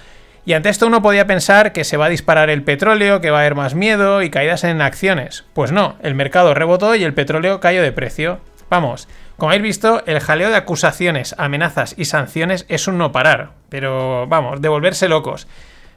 Y 0.46 0.52
ante 0.52 0.68
esto 0.68 0.86
uno 0.86 1.00
podía 1.00 1.26
pensar 1.26 1.72
que 1.72 1.84
se 1.84 1.96
va 1.96 2.06
a 2.06 2.10
disparar 2.10 2.50
el 2.50 2.62
petróleo, 2.62 3.20
que 3.20 3.30
va 3.30 3.38
a 3.38 3.40
haber 3.40 3.54
más 3.54 3.74
miedo 3.74 4.22
y 4.22 4.30
caídas 4.30 4.64
en 4.64 4.82
acciones. 4.82 5.44
Pues 5.54 5.72
no, 5.72 5.96
el 6.02 6.14
mercado 6.14 6.52
rebotó 6.52 6.94
y 6.94 7.04
el 7.04 7.14
petróleo 7.14 7.60
cayó 7.60 7.82
de 7.82 7.92
precio. 7.92 8.40
Vamos, 8.68 9.08
como 9.36 9.50
habéis 9.50 9.62
visto, 9.62 10.02
el 10.06 10.20
jaleo 10.20 10.50
de 10.50 10.56
acusaciones, 10.56 11.34
amenazas 11.38 11.94
y 11.96 12.04
sanciones 12.04 12.66
es 12.68 12.86
un 12.86 12.98
no 12.98 13.10
parar. 13.10 13.52
Pero 13.70 14.26
vamos, 14.26 14.60
de 14.60 14.68
volverse 14.68 15.08
locos. 15.08 15.46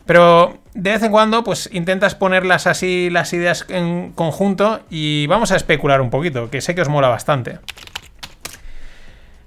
Pero 0.05 0.57
de 0.73 0.91
vez 0.91 1.03
en 1.03 1.11
cuando, 1.11 1.43
pues 1.43 1.69
intentas 1.73 2.15
ponerlas 2.15 2.65
así 2.65 3.09
las 3.09 3.33
ideas 3.33 3.65
en 3.67 4.13
conjunto 4.13 4.79
y 4.89 5.27
vamos 5.27 5.51
a 5.51 5.57
especular 5.57 5.99
un 5.99 6.09
poquito, 6.09 6.49
que 6.49 6.61
sé 6.61 6.73
que 6.73 6.81
os 6.81 6.87
mola 6.87 7.09
bastante. 7.09 7.59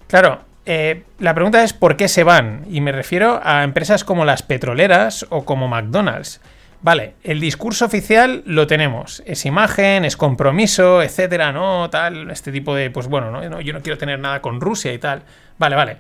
Claro, 0.07 0.41
eh, 0.67 1.05
la 1.19 1.35
pregunta 1.35 1.63
es 1.63 1.73
¿por 1.73 1.97
qué 1.97 2.09
se 2.09 2.25
van? 2.25 2.65
Y 2.71 2.81
me 2.81 2.93
refiero 2.93 3.41
a 3.43 3.65
empresas 3.65 4.05
como 4.05 4.25
las 4.25 4.43
petroleras 4.43 5.27
o 5.31 5.45
como 5.45 5.69
McDonald's. 5.69 6.41
Vale, 6.83 7.15
el 7.23 7.41
discurso 7.41 7.85
oficial 7.85 8.43
lo 8.47 8.67
tenemos. 8.67 9.23
Es 9.27 9.45
imagen, 9.45 10.07
es 10.07 10.17
compromiso, 10.17 11.03
etcétera, 11.03 11.53
¿no? 11.53 11.91
Tal, 11.91 12.31
este 12.31 12.53
tipo 12.53 12.75
de, 12.75 12.91
pues 12.91 13.07
bueno, 13.07 13.31
¿no? 13.31 13.61
yo 13.61 13.73
no 13.75 13.83
quiero 13.83 13.99
tener 13.99 14.19
nada 14.19 14.41
con 14.41 14.61
Rusia 14.61 14.93
y 14.93 14.99
tal. 14.99 15.23
Vale, 15.59 15.77
vale. 15.77 15.97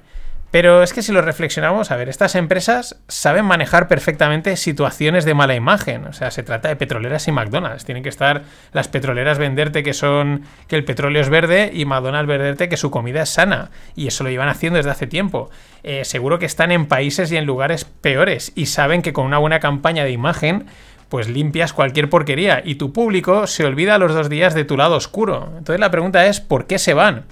Pero 0.50 0.82
es 0.82 0.92
que 0.92 1.02
si 1.02 1.12
lo 1.12 1.22
reflexionamos, 1.22 1.92
a 1.92 1.96
ver, 1.96 2.08
estas 2.08 2.34
empresas 2.34 2.96
saben 3.06 3.44
manejar 3.44 3.86
perfectamente 3.86 4.56
situaciones 4.56 5.24
de 5.24 5.34
mala 5.34 5.54
imagen. 5.54 6.06
O 6.06 6.12
sea, 6.12 6.32
se 6.32 6.42
trata 6.42 6.68
de 6.68 6.76
petroleras 6.76 7.28
y 7.28 7.32
McDonald's. 7.32 7.84
Tienen 7.84 8.02
que 8.02 8.08
estar 8.08 8.42
las 8.72 8.88
petroleras 8.88 9.38
venderte 9.38 9.84
que 9.84 9.94
son 9.94 10.42
que 10.66 10.74
el 10.74 10.84
petróleo 10.84 11.22
es 11.22 11.28
verde 11.28 11.70
y 11.72 11.84
McDonald's 11.84 12.26
venderte 12.28 12.68
que 12.68 12.76
su 12.76 12.90
comida 12.90 13.22
es 13.22 13.28
sana. 13.28 13.70
Y 13.94 14.08
eso 14.08 14.24
lo 14.24 14.30
llevan 14.30 14.48
haciendo 14.48 14.78
desde 14.78 14.90
hace 14.90 15.06
tiempo. 15.06 15.50
Eh, 15.84 16.04
seguro 16.04 16.40
que 16.40 16.46
están 16.46 16.72
en 16.72 16.86
países 16.86 17.30
y 17.30 17.36
en 17.36 17.46
lugares 17.46 17.84
peores 17.84 18.50
y 18.56 18.66
saben 18.66 19.02
que 19.02 19.12
con 19.12 19.26
una 19.26 19.38
buena 19.38 19.60
campaña 19.60 20.02
de 20.02 20.10
imagen 20.10 20.66
pues 21.08 21.28
limpias 21.28 21.72
cualquier 21.72 22.08
porquería 22.08 22.62
y 22.64 22.76
tu 22.76 22.92
público 22.92 23.46
se 23.48 23.64
olvida 23.64 23.96
a 23.96 23.98
los 23.98 24.14
dos 24.14 24.28
días 24.28 24.54
de 24.54 24.64
tu 24.64 24.76
lado 24.76 24.96
oscuro. 24.96 25.52
Entonces 25.58 25.80
la 25.80 25.90
pregunta 25.90 26.26
es 26.26 26.40
¿por 26.40 26.66
qué 26.66 26.78
se 26.78 26.94
van? 26.94 27.24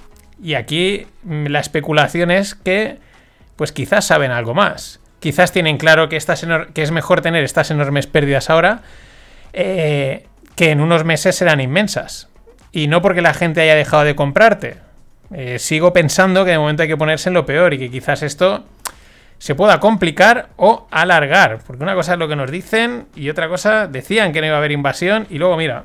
Y 0.43 0.55
aquí 0.55 1.07
mm, 1.25 1.47
la 1.47 1.61
especulación 1.61 2.31
es 2.31 2.55
que 2.55 2.99
pues 3.59 3.73
quizás 3.73 4.07
saben 4.07 4.31
algo 4.31 4.55
más. 4.55 5.01
Quizás 5.19 5.51
tienen 5.51 5.79
claro 5.79 6.09
que, 6.09 6.17
es 6.17 6.91
mejor 6.93 7.21
tener 7.21 7.43
estas 7.43 7.73
enormes 7.73 8.07
pérdidas 8.07 8.51
ahora 8.51 8.83
eh, 9.53 10.27
que 10.55 10.71
en 10.71 10.81
unos 10.81 11.05
meses 11.05 11.35
serán 11.35 11.61
inmensas. 11.61 12.29
Y 12.71 12.87
no 12.87 13.03
porque 13.03 13.21
la 13.21 13.35
gente 13.35 13.61
haya 13.61 13.75
dejado 13.75 14.05
de 14.05 14.15
comprarte. 14.15 14.77
Eh, 15.35 15.59
sigo 15.59 15.93
pensando 15.93 16.45
que 16.45 16.53
de 16.53 16.59
momento 16.59 16.85
hay 16.85 16.89
que 16.89 16.97
ponerse 16.97 17.31
en 17.31 17.35
lo 17.35 17.45
peor 17.45 17.75
y 17.75 17.79
que 17.79 17.91
quizás 17.91 18.23
esto 18.23 18.65
se 19.39 19.57
pueda 19.57 19.81
complicar 19.81 20.51
o 20.57 20.87
alargar. 20.93 21.59
Porque 21.67 21.83
una 21.83 21.97
cosa 21.97 22.13
es 22.13 22.19
lo 22.21 22.29
que 22.29 22.37
nos 22.37 22.53
dicen 22.53 23.07
y 23.17 23.29
otra 23.29 23.49
cosa 23.49 23.89
decían 23.89 24.33
que 24.33 24.41
no 24.41 24.47
iba 24.47 24.55
a 24.55 24.59
haber 24.59 24.71
invasión 24.71 25.27
y 25.31 25.39
luego 25.39 25.57
mira, 25.57 25.83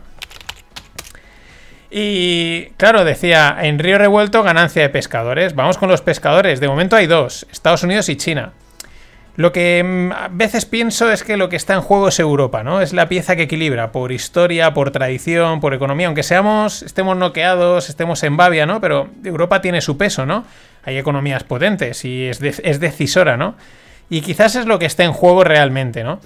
y 1.94 2.72
claro, 2.78 3.06
decía, 3.06 3.56
en 3.62 3.78
Río 3.78 4.00
Revuelto 4.00 4.42
ganancia 4.42 4.82
de 4.82 4.90
pescadores. 4.90 5.54
Vamos 5.54 5.78
con 5.78 5.90
los 5.90 6.02
pescadores. 6.02 6.60
De 6.60 6.68
momento 6.68 6.96
hay 6.96 7.06
dos, 7.06 7.46
Estados 7.52 7.84
Unidos 7.84 8.10
y 8.10 8.16
China. 8.16 8.54
Lo 9.36 9.52
que 9.52 9.84
mm, 9.84 10.12
a 10.12 10.28
veces 10.30 10.66
pienso 10.66 11.12
es 11.12 11.24
que 11.24 11.38
lo 11.38 11.50
que 11.50 11.56
está 11.56 11.76
en 11.76 11.82
juego 11.82 12.08
es 12.08 12.20
Europa, 12.20 12.64
¿no? 12.64 12.82
Es 12.82 12.94
la 12.94 13.10
pieza 13.10 13.36
que 13.36 13.44
equilibra 13.44 13.92
por 13.92 14.12
historia, 14.12 14.74
por 14.74 14.90
tradición, 14.90 15.60
por 15.60 15.76
economía, 15.76 16.08
aunque 16.08 16.24
seamos, 16.24 16.82
estemos 16.82 17.16
noqueados, 17.16 17.90
estemos 17.90 18.24
en 18.24 18.38
Babia, 18.38 18.66
¿no? 18.66 18.82
Pero 18.82 19.10
Europa 19.24 19.62
tiene 19.62 19.82
su 19.82 19.96
peso, 19.96 20.26
¿no? 20.26 20.46
Hay 20.86 20.98
economías 20.98 21.44
potentes 21.44 22.06
y 22.06 22.26
es 22.28 22.40
decisora, 22.40 23.38
¿no? 23.38 23.56
Y 24.10 24.22
quizás 24.22 24.56
es 24.56 24.66
lo 24.66 24.80
que 24.80 24.86
está 24.86 25.04
en 25.04 25.14
juego 25.14 25.44
realmente, 25.44 26.04
¿no? 26.04 26.20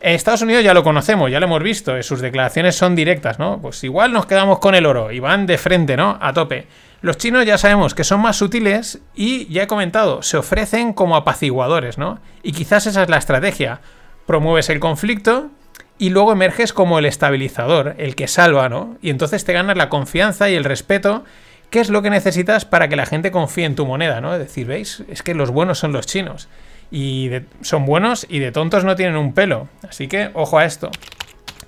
Estados 0.00 0.42
Unidos 0.42 0.62
ya 0.62 0.74
lo 0.74 0.84
conocemos, 0.84 1.30
ya 1.30 1.40
lo 1.40 1.46
hemos 1.46 1.62
visto, 1.62 1.96
eh, 1.96 2.02
sus 2.02 2.20
declaraciones 2.20 2.76
son 2.76 2.94
directas, 2.94 3.38
¿no? 3.38 3.60
Pues 3.60 3.82
igual 3.82 4.12
nos 4.12 4.26
quedamos 4.26 4.60
con 4.60 4.74
el 4.74 4.86
oro 4.86 5.10
y 5.10 5.18
van 5.18 5.46
de 5.46 5.58
frente, 5.58 5.96
¿no? 5.96 6.18
A 6.20 6.32
tope. 6.32 6.66
Los 7.00 7.16
chinos 7.16 7.44
ya 7.44 7.58
sabemos 7.58 7.94
que 7.94 8.04
son 8.04 8.20
más 8.20 8.36
sutiles 8.36 9.00
y 9.14 9.46
ya 9.52 9.64
he 9.64 9.66
comentado, 9.66 10.22
se 10.22 10.36
ofrecen 10.36 10.92
como 10.92 11.16
apaciguadores, 11.16 11.98
¿no? 11.98 12.20
Y 12.42 12.52
quizás 12.52 12.86
esa 12.86 13.02
es 13.02 13.08
la 13.08 13.18
estrategia. 13.18 13.80
Promueves 14.26 14.68
el 14.68 14.78
conflicto 14.78 15.50
y 15.98 16.10
luego 16.10 16.32
emerges 16.32 16.72
como 16.72 16.98
el 17.00 17.06
estabilizador, 17.06 17.96
el 17.98 18.14
que 18.14 18.28
salva, 18.28 18.68
¿no? 18.68 18.96
Y 19.02 19.10
entonces 19.10 19.44
te 19.44 19.52
ganas 19.52 19.76
la 19.76 19.88
confianza 19.88 20.48
y 20.48 20.54
el 20.54 20.64
respeto, 20.64 21.24
que 21.70 21.80
es 21.80 21.90
lo 21.90 22.02
que 22.02 22.10
necesitas 22.10 22.64
para 22.64 22.88
que 22.88 22.96
la 22.96 23.06
gente 23.06 23.32
confíe 23.32 23.64
en 23.64 23.74
tu 23.74 23.84
moneda, 23.84 24.20
¿no? 24.20 24.32
Es 24.32 24.38
decir, 24.38 24.66
¿veis? 24.66 25.02
Es 25.08 25.22
que 25.22 25.34
los 25.34 25.50
buenos 25.50 25.78
son 25.78 25.92
los 25.92 26.06
chinos 26.06 26.48
y 26.90 27.30
son 27.60 27.84
buenos 27.84 28.26
y 28.28 28.38
de 28.38 28.52
tontos 28.52 28.84
no 28.84 28.96
tienen 28.96 29.16
un 29.16 29.32
pelo. 29.32 29.68
Así 29.88 30.08
que 30.08 30.30
ojo 30.34 30.58
a 30.58 30.64
esto. 30.64 30.90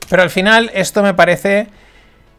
Pero 0.09 0.23
al 0.23 0.31
final 0.31 0.71
esto 0.75 1.03
me 1.03 1.15
parece 1.15 1.69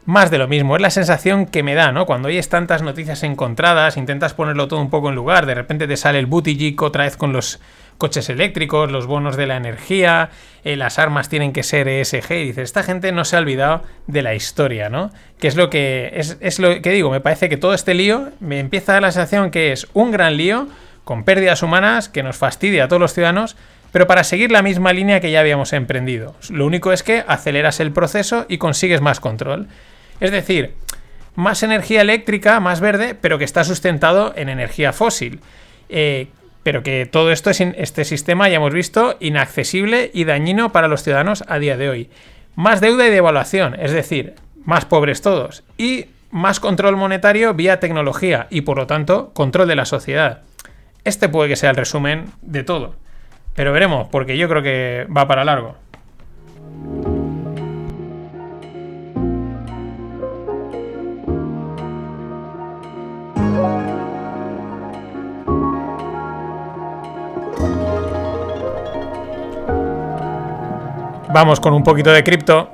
más 0.04 0.30
de 0.30 0.38
lo 0.38 0.48
mismo. 0.48 0.76
Es 0.76 0.82
la 0.82 0.90
sensación 0.90 1.46
que 1.46 1.62
me 1.62 1.74
da, 1.74 1.92
¿no? 1.92 2.06
Cuando 2.06 2.28
oyes 2.28 2.48
tantas 2.48 2.82
noticias 2.82 3.22
encontradas, 3.22 3.96
intentas 3.96 4.34
ponerlo 4.34 4.68
todo 4.68 4.80
un 4.80 4.90
poco 4.90 5.08
en 5.08 5.14
lugar, 5.14 5.46
de 5.46 5.54
repente 5.54 5.86
te 5.86 5.96
sale 5.96 6.18
el 6.18 6.26
Buttigieg 6.26 6.80
otra 6.82 7.04
vez 7.04 7.16
con 7.16 7.32
los 7.32 7.60
coches 7.98 8.28
eléctricos, 8.28 8.90
los 8.90 9.06
bonos 9.06 9.36
de 9.36 9.46
la 9.46 9.56
energía, 9.56 10.30
eh, 10.64 10.76
las 10.76 10.98
armas 10.98 11.28
tienen 11.28 11.52
que 11.52 11.62
ser 11.62 11.86
ESG, 11.86 12.32
y 12.32 12.44
dices, 12.46 12.64
esta 12.64 12.82
gente 12.82 13.12
no 13.12 13.24
se 13.24 13.36
ha 13.36 13.38
olvidado 13.38 13.82
de 14.08 14.22
la 14.22 14.34
historia, 14.34 14.88
¿no? 14.88 15.12
Que 15.38 15.46
es 15.46 15.54
lo 15.54 15.70
que, 15.70 16.10
es, 16.14 16.36
es 16.40 16.58
lo 16.58 16.82
que 16.82 16.90
digo, 16.90 17.10
me 17.10 17.20
parece 17.20 17.48
que 17.48 17.56
todo 17.56 17.74
este 17.74 17.94
lío 17.94 18.30
me 18.40 18.58
empieza 18.58 18.92
a 18.92 18.94
dar 18.94 19.02
la 19.02 19.12
sensación 19.12 19.52
que 19.52 19.70
es 19.70 19.86
un 19.92 20.10
gran 20.10 20.36
lío, 20.36 20.66
con 21.04 21.24
pérdidas 21.24 21.62
humanas 21.62 22.08
que 22.08 22.22
nos 22.22 22.36
fastidia 22.36 22.84
a 22.84 22.88
todos 22.88 23.00
los 23.00 23.12
ciudadanos, 23.14 23.56
pero 23.92 24.06
para 24.06 24.24
seguir 24.24 24.50
la 24.50 24.62
misma 24.62 24.92
línea 24.92 25.20
que 25.20 25.30
ya 25.30 25.40
habíamos 25.40 25.72
emprendido. 25.72 26.34
Lo 26.50 26.66
único 26.66 26.92
es 26.92 27.02
que 27.02 27.24
aceleras 27.26 27.80
el 27.80 27.92
proceso 27.92 28.46
y 28.48 28.58
consigues 28.58 29.00
más 29.00 29.20
control. 29.20 29.68
Es 30.20 30.30
decir, 30.30 30.74
más 31.34 31.62
energía 31.62 32.00
eléctrica, 32.00 32.58
más 32.60 32.80
verde, 32.80 33.14
pero 33.20 33.38
que 33.38 33.44
está 33.44 33.64
sustentado 33.64 34.32
en 34.36 34.48
energía 34.48 34.92
fósil. 34.92 35.40
Eh, 35.88 36.28
pero 36.62 36.82
que 36.82 37.06
todo 37.06 37.32
esto 37.32 37.50
es 37.50 37.60
este 37.60 38.04
sistema, 38.04 38.48
ya 38.48 38.56
hemos 38.56 38.72
visto, 38.72 39.16
inaccesible 39.20 40.10
y 40.14 40.24
dañino 40.24 40.72
para 40.72 40.88
los 40.88 41.02
ciudadanos 41.02 41.44
a 41.48 41.58
día 41.58 41.76
de 41.76 41.90
hoy. 41.90 42.10
Más 42.54 42.80
deuda 42.80 43.06
y 43.06 43.10
devaluación, 43.10 43.74
es 43.80 43.92
decir, 43.92 44.34
más 44.64 44.84
pobres 44.84 45.22
todos. 45.22 45.64
Y 45.76 46.06
más 46.30 46.60
control 46.60 46.96
monetario 46.96 47.52
vía 47.54 47.80
tecnología 47.80 48.46
y 48.48 48.62
por 48.62 48.78
lo 48.78 48.86
tanto 48.86 49.32
control 49.34 49.68
de 49.68 49.76
la 49.76 49.84
sociedad. 49.84 50.42
Este 51.04 51.28
puede 51.28 51.48
que 51.48 51.56
sea 51.56 51.70
el 51.70 51.76
resumen 51.76 52.26
de 52.42 52.62
todo. 52.62 52.94
Pero 53.54 53.72
veremos, 53.72 54.08
porque 54.08 54.36
yo 54.36 54.48
creo 54.48 54.62
que 54.62 55.06
va 55.14 55.26
para 55.26 55.44
largo. 55.44 55.74
Vamos 71.34 71.60
con 71.60 71.72
un 71.72 71.82
poquito 71.82 72.12
de 72.12 72.22
cripto. 72.22 72.70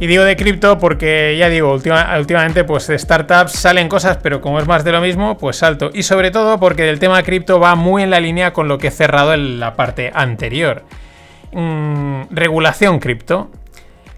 Y 0.00 0.06
digo 0.06 0.22
de 0.22 0.36
cripto 0.36 0.78
porque 0.78 1.36
ya 1.36 1.48
digo, 1.48 1.72
últimamente 1.72 2.62
pues 2.62 2.86
de 2.86 2.96
startups 2.96 3.52
salen 3.52 3.88
cosas, 3.88 4.18
pero 4.22 4.40
como 4.40 4.60
es 4.60 4.66
más 4.68 4.84
de 4.84 4.92
lo 4.92 5.00
mismo, 5.00 5.36
pues 5.36 5.56
salto. 5.56 5.90
Y 5.92 6.04
sobre 6.04 6.30
todo 6.30 6.60
porque 6.60 6.88
el 6.88 7.00
tema 7.00 7.20
cripto 7.24 7.58
va 7.58 7.74
muy 7.74 8.04
en 8.04 8.10
la 8.10 8.20
línea 8.20 8.52
con 8.52 8.68
lo 8.68 8.78
que 8.78 8.88
he 8.88 8.90
cerrado 8.92 9.34
en 9.34 9.58
la 9.58 9.74
parte 9.74 10.12
anterior. 10.14 10.84
Mm, 11.52 12.22
regulación 12.30 13.00
cripto. 13.00 13.50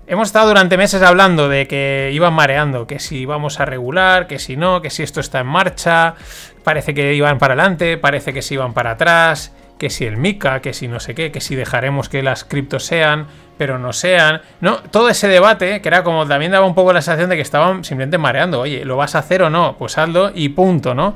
Hemos 0.06 0.28
estado 0.28 0.48
durante 0.48 0.76
meses 0.76 1.02
hablando 1.02 1.48
de 1.48 1.66
que 1.66 2.10
iban 2.12 2.34
mareando, 2.34 2.86
que 2.86 2.98
si 2.98 3.24
vamos 3.24 3.60
a 3.60 3.64
regular, 3.64 4.26
que 4.26 4.38
si 4.38 4.56
no, 4.56 4.82
que 4.82 4.90
si 4.90 5.02
esto 5.02 5.20
está 5.20 5.40
en 5.40 5.46
marcha, 5.46 6.14
parece 6.62 6.92
que 6.92 7.14
iban 7.14 7.38
para 7.38 7.54
adelante, 7.54 7.96
parece 7.96 8.34
que 8.34 8.42
si 8.42 8.54
iban 8.54 8.74
para 8.74 8.92
atrás, 8.92 9.54
que 9.80 9.88
si 9.88 10.04
el 10.04 10.18
MICA, 10.18 10.60
que 10.60 10.74
si 10.74 10.88
no 10.88 11.00
sé 11.00 11.14
qué, 11.14 11.32
que 11.32 11.40
si 11.40 11.56
dejaremos 11.56 12.10
que 12.10 12.22
las 12.22 12.44
criptos 12.44 12.84
sean, 12.84 13.28
pero 13.56 13.78
no 13.78 13.94
sean. 13.94 14.42
No, 14.60 14.76
todo 14.76 15.08
ese 15.08 15.26
debate, 15.26 15.80
que 15.80 15.88
era 15.88 16.04
como 16.04 16.26
también 16.26 16.52
daba 16.52 16.66
un 16.66 16.74
poco 16.74 16.92
la 16.92 17.00
sensación 17.00 17.30
de 17.30 17.36
que 17.36 17.42
estaban 17.42 17.82
simplemente 17.82 18.18
mareando. 18.18 18.60
Oye, 18.60 18.84
¿lo 18.84 18.98
vas 18.98 19.14
a 19.14 19.20
hacer 19.20 19.42
o 19.42 19.48
no? 19.48 19.76
Pues 19.78 19.96
hazlo 19.96 20.32
y 20.34 20.50
punto, 20.50 20.94
¿no? 20.94 21.14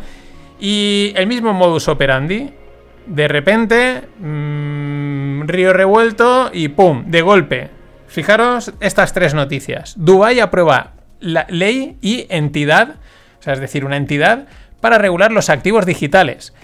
Y 0.59 1.12
el 1.14 1.26
mismo 1.26 1.52
modus 1.52 1.88
operandi. 1.88 2.54
De 3.06 3.28
repente, 3.28 4.00
mmm, 4.18 5.42
río 5.47 5.75
revuelto 5.75 6.49
y 6.50 6.68
¡pum! 6.68 7.04
De 7.06 7.21
golpe. 7.21 7.68
Fijaros 8.09 8.73
estas 8.80 9.12
tres 9.12 9.35
noticias. 9.35 9.92
Dubái 9.99 10.40
aprueba 10.40 10.92
la 11.21 11.44
ley 11.50 11.99
y 12.00 12.26
entidad, 12.30 12.94
o 13.40 13.42
sea, 13.42 13.52
es 13.52 13.61
decir, 13.61 13.85
una 13.85 13.99
entidad 13.99 14.47
para 14.80 14.97
regular 14.97 15.33
los 15.33 15.50
activos 15.50 15.85
digitales. 15.85 16.54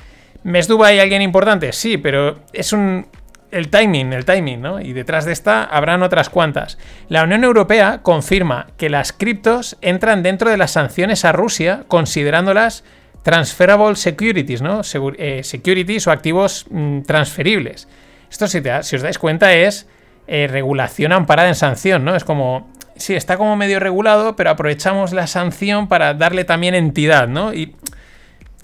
¿Mes 0.43 0.69
Dubái 0.69 0.99
alguien 0.99 1.23
importante? 1.23 1.73
Sí, 1.73 1.99
pero 1.99 2.41
es 2.53 2.73
un 2.73 3.07
el 3.51 3.69
timing, 3.69 4.13
el 4.13 4.25
timing, 4.25 4.61
¿no? 4.61 4.81
Y 4.81 4.93
detrás 4.93 5.25
de 5.25 5.33
esta 5.33 5.65
habrán 5.65 6.03
otras 6.03 6.31
cuantas. 6.31 6.79
La 7.09 7.25
Unión 7.25 7.45
Europea 7.45 8.01
confirma 8.03 8.69
que 8.77 8.89
las 8.89 9.13
criptos 9.13 9.77
entran 9.81 10.23
dentro 10.23 10.51
de 10.51 10.57
las 10.57 10.73
sanciones 10.73 11.25
a 11.25 11.33
Rusia, 11.33 11.85
considerándolas 11.89 12.85
transferable 13.23 13.97
securities, 13.97 14.63
¿no? 14.63 14.83
Eh, 15.19 15.43
securities 15.43 16.07
o 16.07 16.11
activos 16.11 16.67
mm, 16.71 17.03
transferibles. 17.03 17.89
Esto, 18.31 18.47
si, 18.47 18.63
si, 18.83 18.97
os 18.97 19.03
dais 19.03 19.19
cuenta, 19.19 19.53
es 19.53 19.89
eh, 20.27 20.47
regulación 20.49 21.13
amparada 21.13 21.49
en 21.49 21.55
sanción, 21.55 22.05
¿no? 22.05 22.15
Es 22.15 22.25
como, 22.25 22.71
sí, 22.97 23.15
está 23.15 23.37
como 23.37 23.57
medio 23.57 23.81
regulado, 23.81 24.37
pero 24.37 24.51
aprovechamos 24.51 25.13
la 25.13 25.27
sanción 25.27 25.89
para 25.89 26.15
darle 26.15 26.45
también 26.45 26.75
entidad, 26.75 27.29
¿no? 27.29 27.53
Y, 27.53 27.75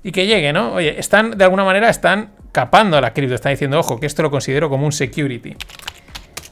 y 0.07 0.13
que 0.13 0.25
llegue, 0.25 0.53
¿no? 0.53 0.75
Oye, 0.75 1.01
están, 1.01 1.33
de 1.33 1.43
alguna 1.43 1.65
manera, 1.65 1.89
están 1.89 2.31
capando 2.53 2.97
a 2.97 3.01
la 3.01 3.13
cripto, 3.13 3.35
están 3.35 3.55
diciendo, 3.55 3.81
ojo, 3.81 3.99
que 3.99 4.07
esto 4.07 4.23
lo 4.23 4.31
considero 4.31 4.71
como 4.71 4.87
un 4.87 4.93
security. 4.93 5.57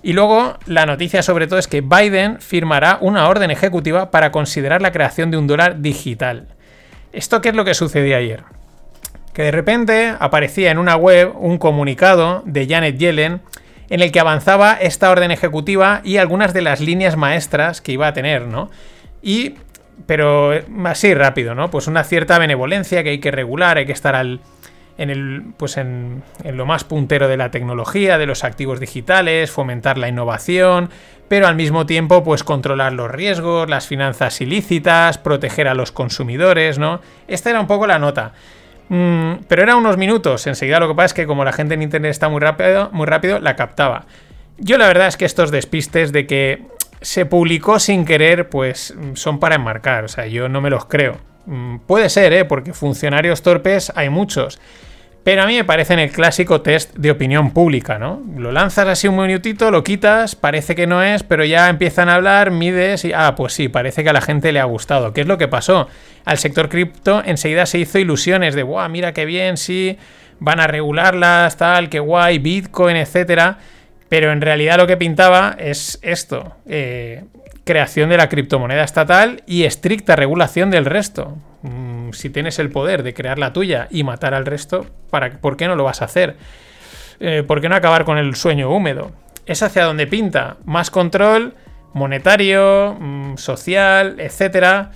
Y 0.02 0.12
luego 0.12 0.58
la 0.66 0.86
noticia 0.86 1.22
sobre 1.22 1.46
todo 1.46 1.60
es 1.60 1.68
que 1.68 1.80
Biden 1.80 2.40
firmará 2.40 2.98
una 3.00 3.28
orden 3.28 3.52
ejecutiva 3.52 4.10
para 4.10 4.32
considerar 4.32 4.82
la 4.82 4.90
creación 4.90 5.30
de 5.30 5.36
un 5.36 5.46
dólar 5.46 5.82
digital. 5.82 6.48
¿Esto 7.12 7.40
qué 7.40 7.50
es 7.50 7.54
lo 7.54 7.64
que 7.64 7.74
sucedió 7.74 8.16
ayer? 8.16 8.42
Que 9.32 9.42
de 9.42 9.52
repente 9.52 10.16
aparecía 10.18 10.72
en 10.72 10.78
una 10.78 10.96
web 10.96 11.32
un 11.38 11.58
comunicado 11.58 12.42
de 12.46 12.66
Janet 12.66 12.98
Yellen 12.98 13.40
en 13.88 14.02
el 14.02 14.10
que 14.10 14.18
avanzaba 14.18 14.72
esta 14.72 15.12
orden 15.12 15.30
ejecutiva 15.30 16.00
y 16.02 16.16
algunas 16.16 16.52
de 16.54 16.62
las 16.62 16.80
líneas 16.80 17.16
maestras 17.16 17.80
que 17.80 17.92
iba 17.92 18.08
a 18.08 18.14
tener, 18.14 18.48
¿no? 18.48 18.68
Y 19.22 19.54
pero 20.06 20.52
así 20.84 21.14
rápido, 21.14 21.54
¿no? 21.54 21.70
Pues 21.70 21.86
una 21.86 22.04
cierta 22.04 22.38
benevolencia 22.38 23.02
que 23.02 23.10
hay 23.10 23.18
que 23.18 23.30
regular, 23.30 23.78
hay 23.78 23.86
que 23.86 23.92
estar 23.92 24.14
al, 24.14 24.40
en, 24.98 25.10
el, 25.10 25.42
pues 25.56 25.76
en, 25.76 26.22
lo 26.44 26.66
más 26.66 26.84
puntero 26.84 27.28
de 27.28 27.36
la 27.36 27.50
tecnología, 27.50 28.18
de 28.18 28.26
los 28.26 28.44
activos 28.44 28.80
digitales, 28.80 29.50
fomentar 29.50 29.98
la 29.98 30.08
innovación, 30.08 30.90
pero 31.28 31.46
al 31.46 31.56
mismo 31.56 31.86
tiempo 31.86 32.22
pues 32.22 32.44
controlar 32.44 32.92
los 32.92 33.10
riesgos, 33.10 33.68
las 33.68 33.86
finanzas 33.86 34.40
ilícitas, 34.40 35.18
proteger 35.18 35.68
a 35.68 35.74
los 35.74 35.92
consumidores, 35.92 36.78
¿no? 36.78 37.00
Esta 37.28 37.50
era 37.50 37.60
un 37.60 37.66
poco 37.66 37.86
la 37.86 37.98
nota. 37.98 38.32
Mm, 38.88 39.44
pero 39.48 39.62
era 39.62 39.76
unos 39.76 39.96
minutos, 39.96 40.46
enseguida 40.46 40.78
lo 40.78 40.88
que 40.88 40.94
pasa 40.94 41.06
es 41.06 41.14
que 41.14 41.26
como 41.26 41.44
la 41.44 41.52
gente 41.52 41.74
en 41.74 41.82
internet 41.82 42.10
está 42.10 42.28
muy 42.28 42.40
rápido, 42.40 42.90
muy 42.92 43.06
rápido, 43.06 43.40
la 43.40 43.56
captaba. 43.56 44.06
Yo 44.58 44.78
la 44.78 44.86
verdad 44.86 45.08
es 45.08 45.16
que 45.16 45.24
estos 45.24 45.50
despistes 45.50 46.12
de 46.12 46.26
que 46.26 46.62
se 47.04 47.26
publicó 47.26 47.78
sin 47.78 48.06
querer, 48.06 48.48
pues 48.48 48.94
son 49.14 49.38
para 49.38 49.56
enmarcar, 49.56 50.04
o 50.04 50.08
sea, 50.08 50.26
yo 50.26 50.48
no 50.48 50.60
me 50.60 50.70
los 50.70 50.86
creo. 50.86 51.18
Mm, 51.44 51.80
puede 51.80 52.08
ser, 52.08 52.32
¿eh? 52.32 52.44
Porque 52.46 52.72
funcionarios 52.72 53.42
torpes 53.42 53.92
hay 53.94 54.08
muchos. 54.08 54.58
Pero 55.22 55.42
a 55.42 55.46
mí 55.46 55.54
me 55.54 55.64
parece 55.64 55.94
en 55.94 56.00
el 56.00 56.10
clásico 56.10 56.62
test 56.62 56.94
de 56.96 57.10
opinión 57.10 57.52
pública, 57.52 57.98
¿no? 57.98 58.22
Lo 58.36 58.52
lanzas 58.52 58.88
así 58.88 59.06
un 59.06 59.16
minutito, 59.16 59.70
lo 59.70 59.84
quitas, 59.84 60.34
parece 60.34 60.74
que 60.74 60.86
no 60.86 61.02
es, 61.02 61.22
pero 61.22 61.44
ya 61.44 61.68
empiezan 61.68 62.08
a 62.08 62.14
hablar, 62.14 62.50
mides 62.50 63.04
y, 63.04 63.12
ah, 63.12 63.34
pues 63.34 63.52
sí, 63.52 63.68
parece 63.68 64.02
que 64.02 64.10
a 64.10 64.14
la 64.14 64.20
gente 64.22 64.52
le 64.52 64.60
ha 64.60 64.64
gustado. 64.64 65.12
¿Qué 65.12 65.22
es 65.22 65.26
lo 65.26 65.38
que 65.38 65.48
pasó? 65.48 65.88
Al 66.24 66.38
sector 66.38 66.68
cripto 66.70 67.22
enseguida 67.24 67.66
se 67.66 67.78
hizo 67.78 67.98
ilusiones 67.98 68.54
de, 68.54 68.62
guau, 68.62 68.88
mira 68.90 69.12
qué 69.12 69.26
bien, 69.26 69.58
sí, 69.58 69.98
van 70.40 70.60
a 70.60 70.66
regularlas, 70.66 71.56
tal, 71.56 71.90
qué 71.90 72.00
guay, 72.00 72.38
Bitcoin, 72.38 72.96
etcétera. 72.96 73.58
Pero 74.14 74.30
en 74.30 74.40
realidad 74.40 74.76
lo 74.76 74.86
que 74.86 74.96
pintaba 74.96 75.56
es 75.58 75.98
esto. 76.00 76.54
Eh, 76.68 77.24
creación 77.64 78.10
de 78.10 78.16
la 78.16 78.28
criptomoneda 78.28 78.84
estatal 78.84 79.42
y 79.44 79.64
estricta 79.64 80.14
regulación 80.14 80.70
del 80.70 80.84
resto. 80.84 81.36
Mm, 81.62 82.12
si 82.12 82.30
tienes 82.30 82.60
el 82.60 82.70
poder 82.70 83.02
de 83.02 83.12
crear 83.12 83.40
la 83.40 83.52
tuya 83.52 83.88
y 83.90 84.04
matar 84.04 84.32
al 84.32 84.46
resto, 84.46 84.86
¿para, 85.10 85.32
¿por 85.40 85.56
qué 85.56 85.66
no 85.66 85.74
lo 85.74 85.82
vas 85.82 86.00
a 86.00 86.04
hacer? 86.04 86.36
Eh, 87.18 87.42
¿Por 87.44 87.60
qué 87.60 87.68
no 87.68 87.74
acabar 87.74 88.04
con 88.04 88.16
el 88.16 88.36
sueño 88.36 88.70
húmedo? 88.70 89.10
Es 89.46 89.64
hacia 89.64 89.82
donde 89.82 90.06
pinta. 90.06 90.58
Más 90.64 90.92
control 90.92 91.54
monetario, 91.92 92.96
mm, 93.00 93.36
social, 93.36 94.20
etcétera. 94.20 94.92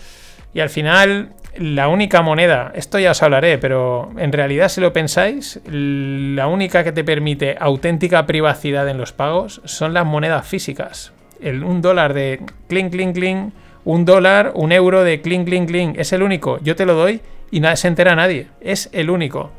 Y 0.54 0.60
al 0.60 0.70
final, 0.70 1.30
la 1.58 1.88
única 1.88 2.22
moneda, 2.22 2.72
esto 2.74 2.98
ya 2.98 3.10
os 3.10 3.22
hablaré, 3.22 3.58
pero 3.58 4.10
en 4.16 4.32
realidad, 4.32 4.68
si 4.68 4.80
lo 4.80 4.92
pensáis, 4.92 5.60
la 5.66 6.46
única 6.46 6.84
que 6.84 6.92
te 6.92 7.04
permite 7.04 7.56
auténtica 7.58 8.26
privacidad 8.26 8.88
en 8.88 8.98
los 8.98 9.12
pagos 9.12 9.60
son 9.64 9.92
las 9.92 10.06
monedas 10.06 10.46
físicas 10.46 11.12
el, 11.40 11.64
un 11.64 11.80
dólar 11.80 12.14
de 12.14 12.44
clink, 12.68 12.92
clink, 12.92 13.14
clink, 13.14 13.52
un 13.84 14.04
dólar, 14.04 14.52
un 14.54 14.72
euro 14.72 15.04
de 15.04 15.20
clink, 15.20 15.46
clink, 15.46 15.68
clink. 15.68 15.98
Es 15.98 16.12
el 16.12 16.22
único. 16.22 16.58
Yo 16.58 16.76
te 16.76 16.86
lo 16.86 16.94
doy 16.94 17.20
y 17.50 17.60
nada 17.60 17.76
se 17.76 17.88
entera 17.88 18.14
nadie. 18.14 18.48
Es 18.60 18.88
el 18.92 19.10
único. 19.10 19.50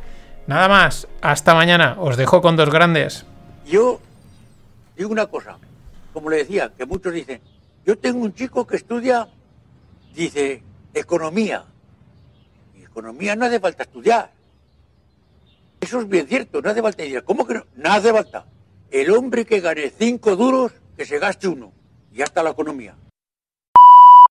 Nada 0.47 0.67
más. 0.67 1.07
Hasta 1.21 1.55
mañana. 1.55 1.95
Os 1.99 2.17
dejo 2.17 2.41
con 2.41 2.55
dos 2.55 2.69
grandes. 2.69 3.25
Yo 3.65 3.99
digo 4.97 5.09
una 5.09 5.27
cosa. 5.27 5.57
Como 6.13 6.29
le 6.29 6.37
decía, 6.37 6.71
que 6.77 6.85
muchos 6.85 7.13
dicen, 7.13 7.39
yo 7.85 7.97
tengo 7.97 8.19
un 8.19 8.33
chico 8.33 8.65
que 8.65 8.75
estudia, 8.75 9.27
dice, 10.13 10.63
economía. 10.93 11.63
Economía 12.99 13.33
no 13.37 13.45
hace 13.45 13.61
falta 13.61 13.83
estudiar. 13.83 14.29
Eso 15.79 16.01
es 16.01 16.09
bien 16.09 16.27
cierto, 16.27 16.61
no 16.61 16.69
hace 16.69 16.81
falta 16.81 17.01
estudiar. 17.01 17.23
¿Cómo 17.23 17.47
que 17.47 17.53
no? 17.53 17.65
No 17.75 17.91
hace 17.93 18.11
falta. 18.11 18.45
El 18.91 19.11
hombre 19.11 19.45
que 19.45 19.61
gane 19.61 19.89
cinco 19.97 20.35
duros 20.35 20.73
que 20.97 21.05
se 21.05 21.17
gaste 21.17 21.47
uno. 21.47 21.71
Y 22.11 22.17
ya 22.17 22.25
está 22.25 22.43
la 22.43 22.49
economía. 22.49 22.95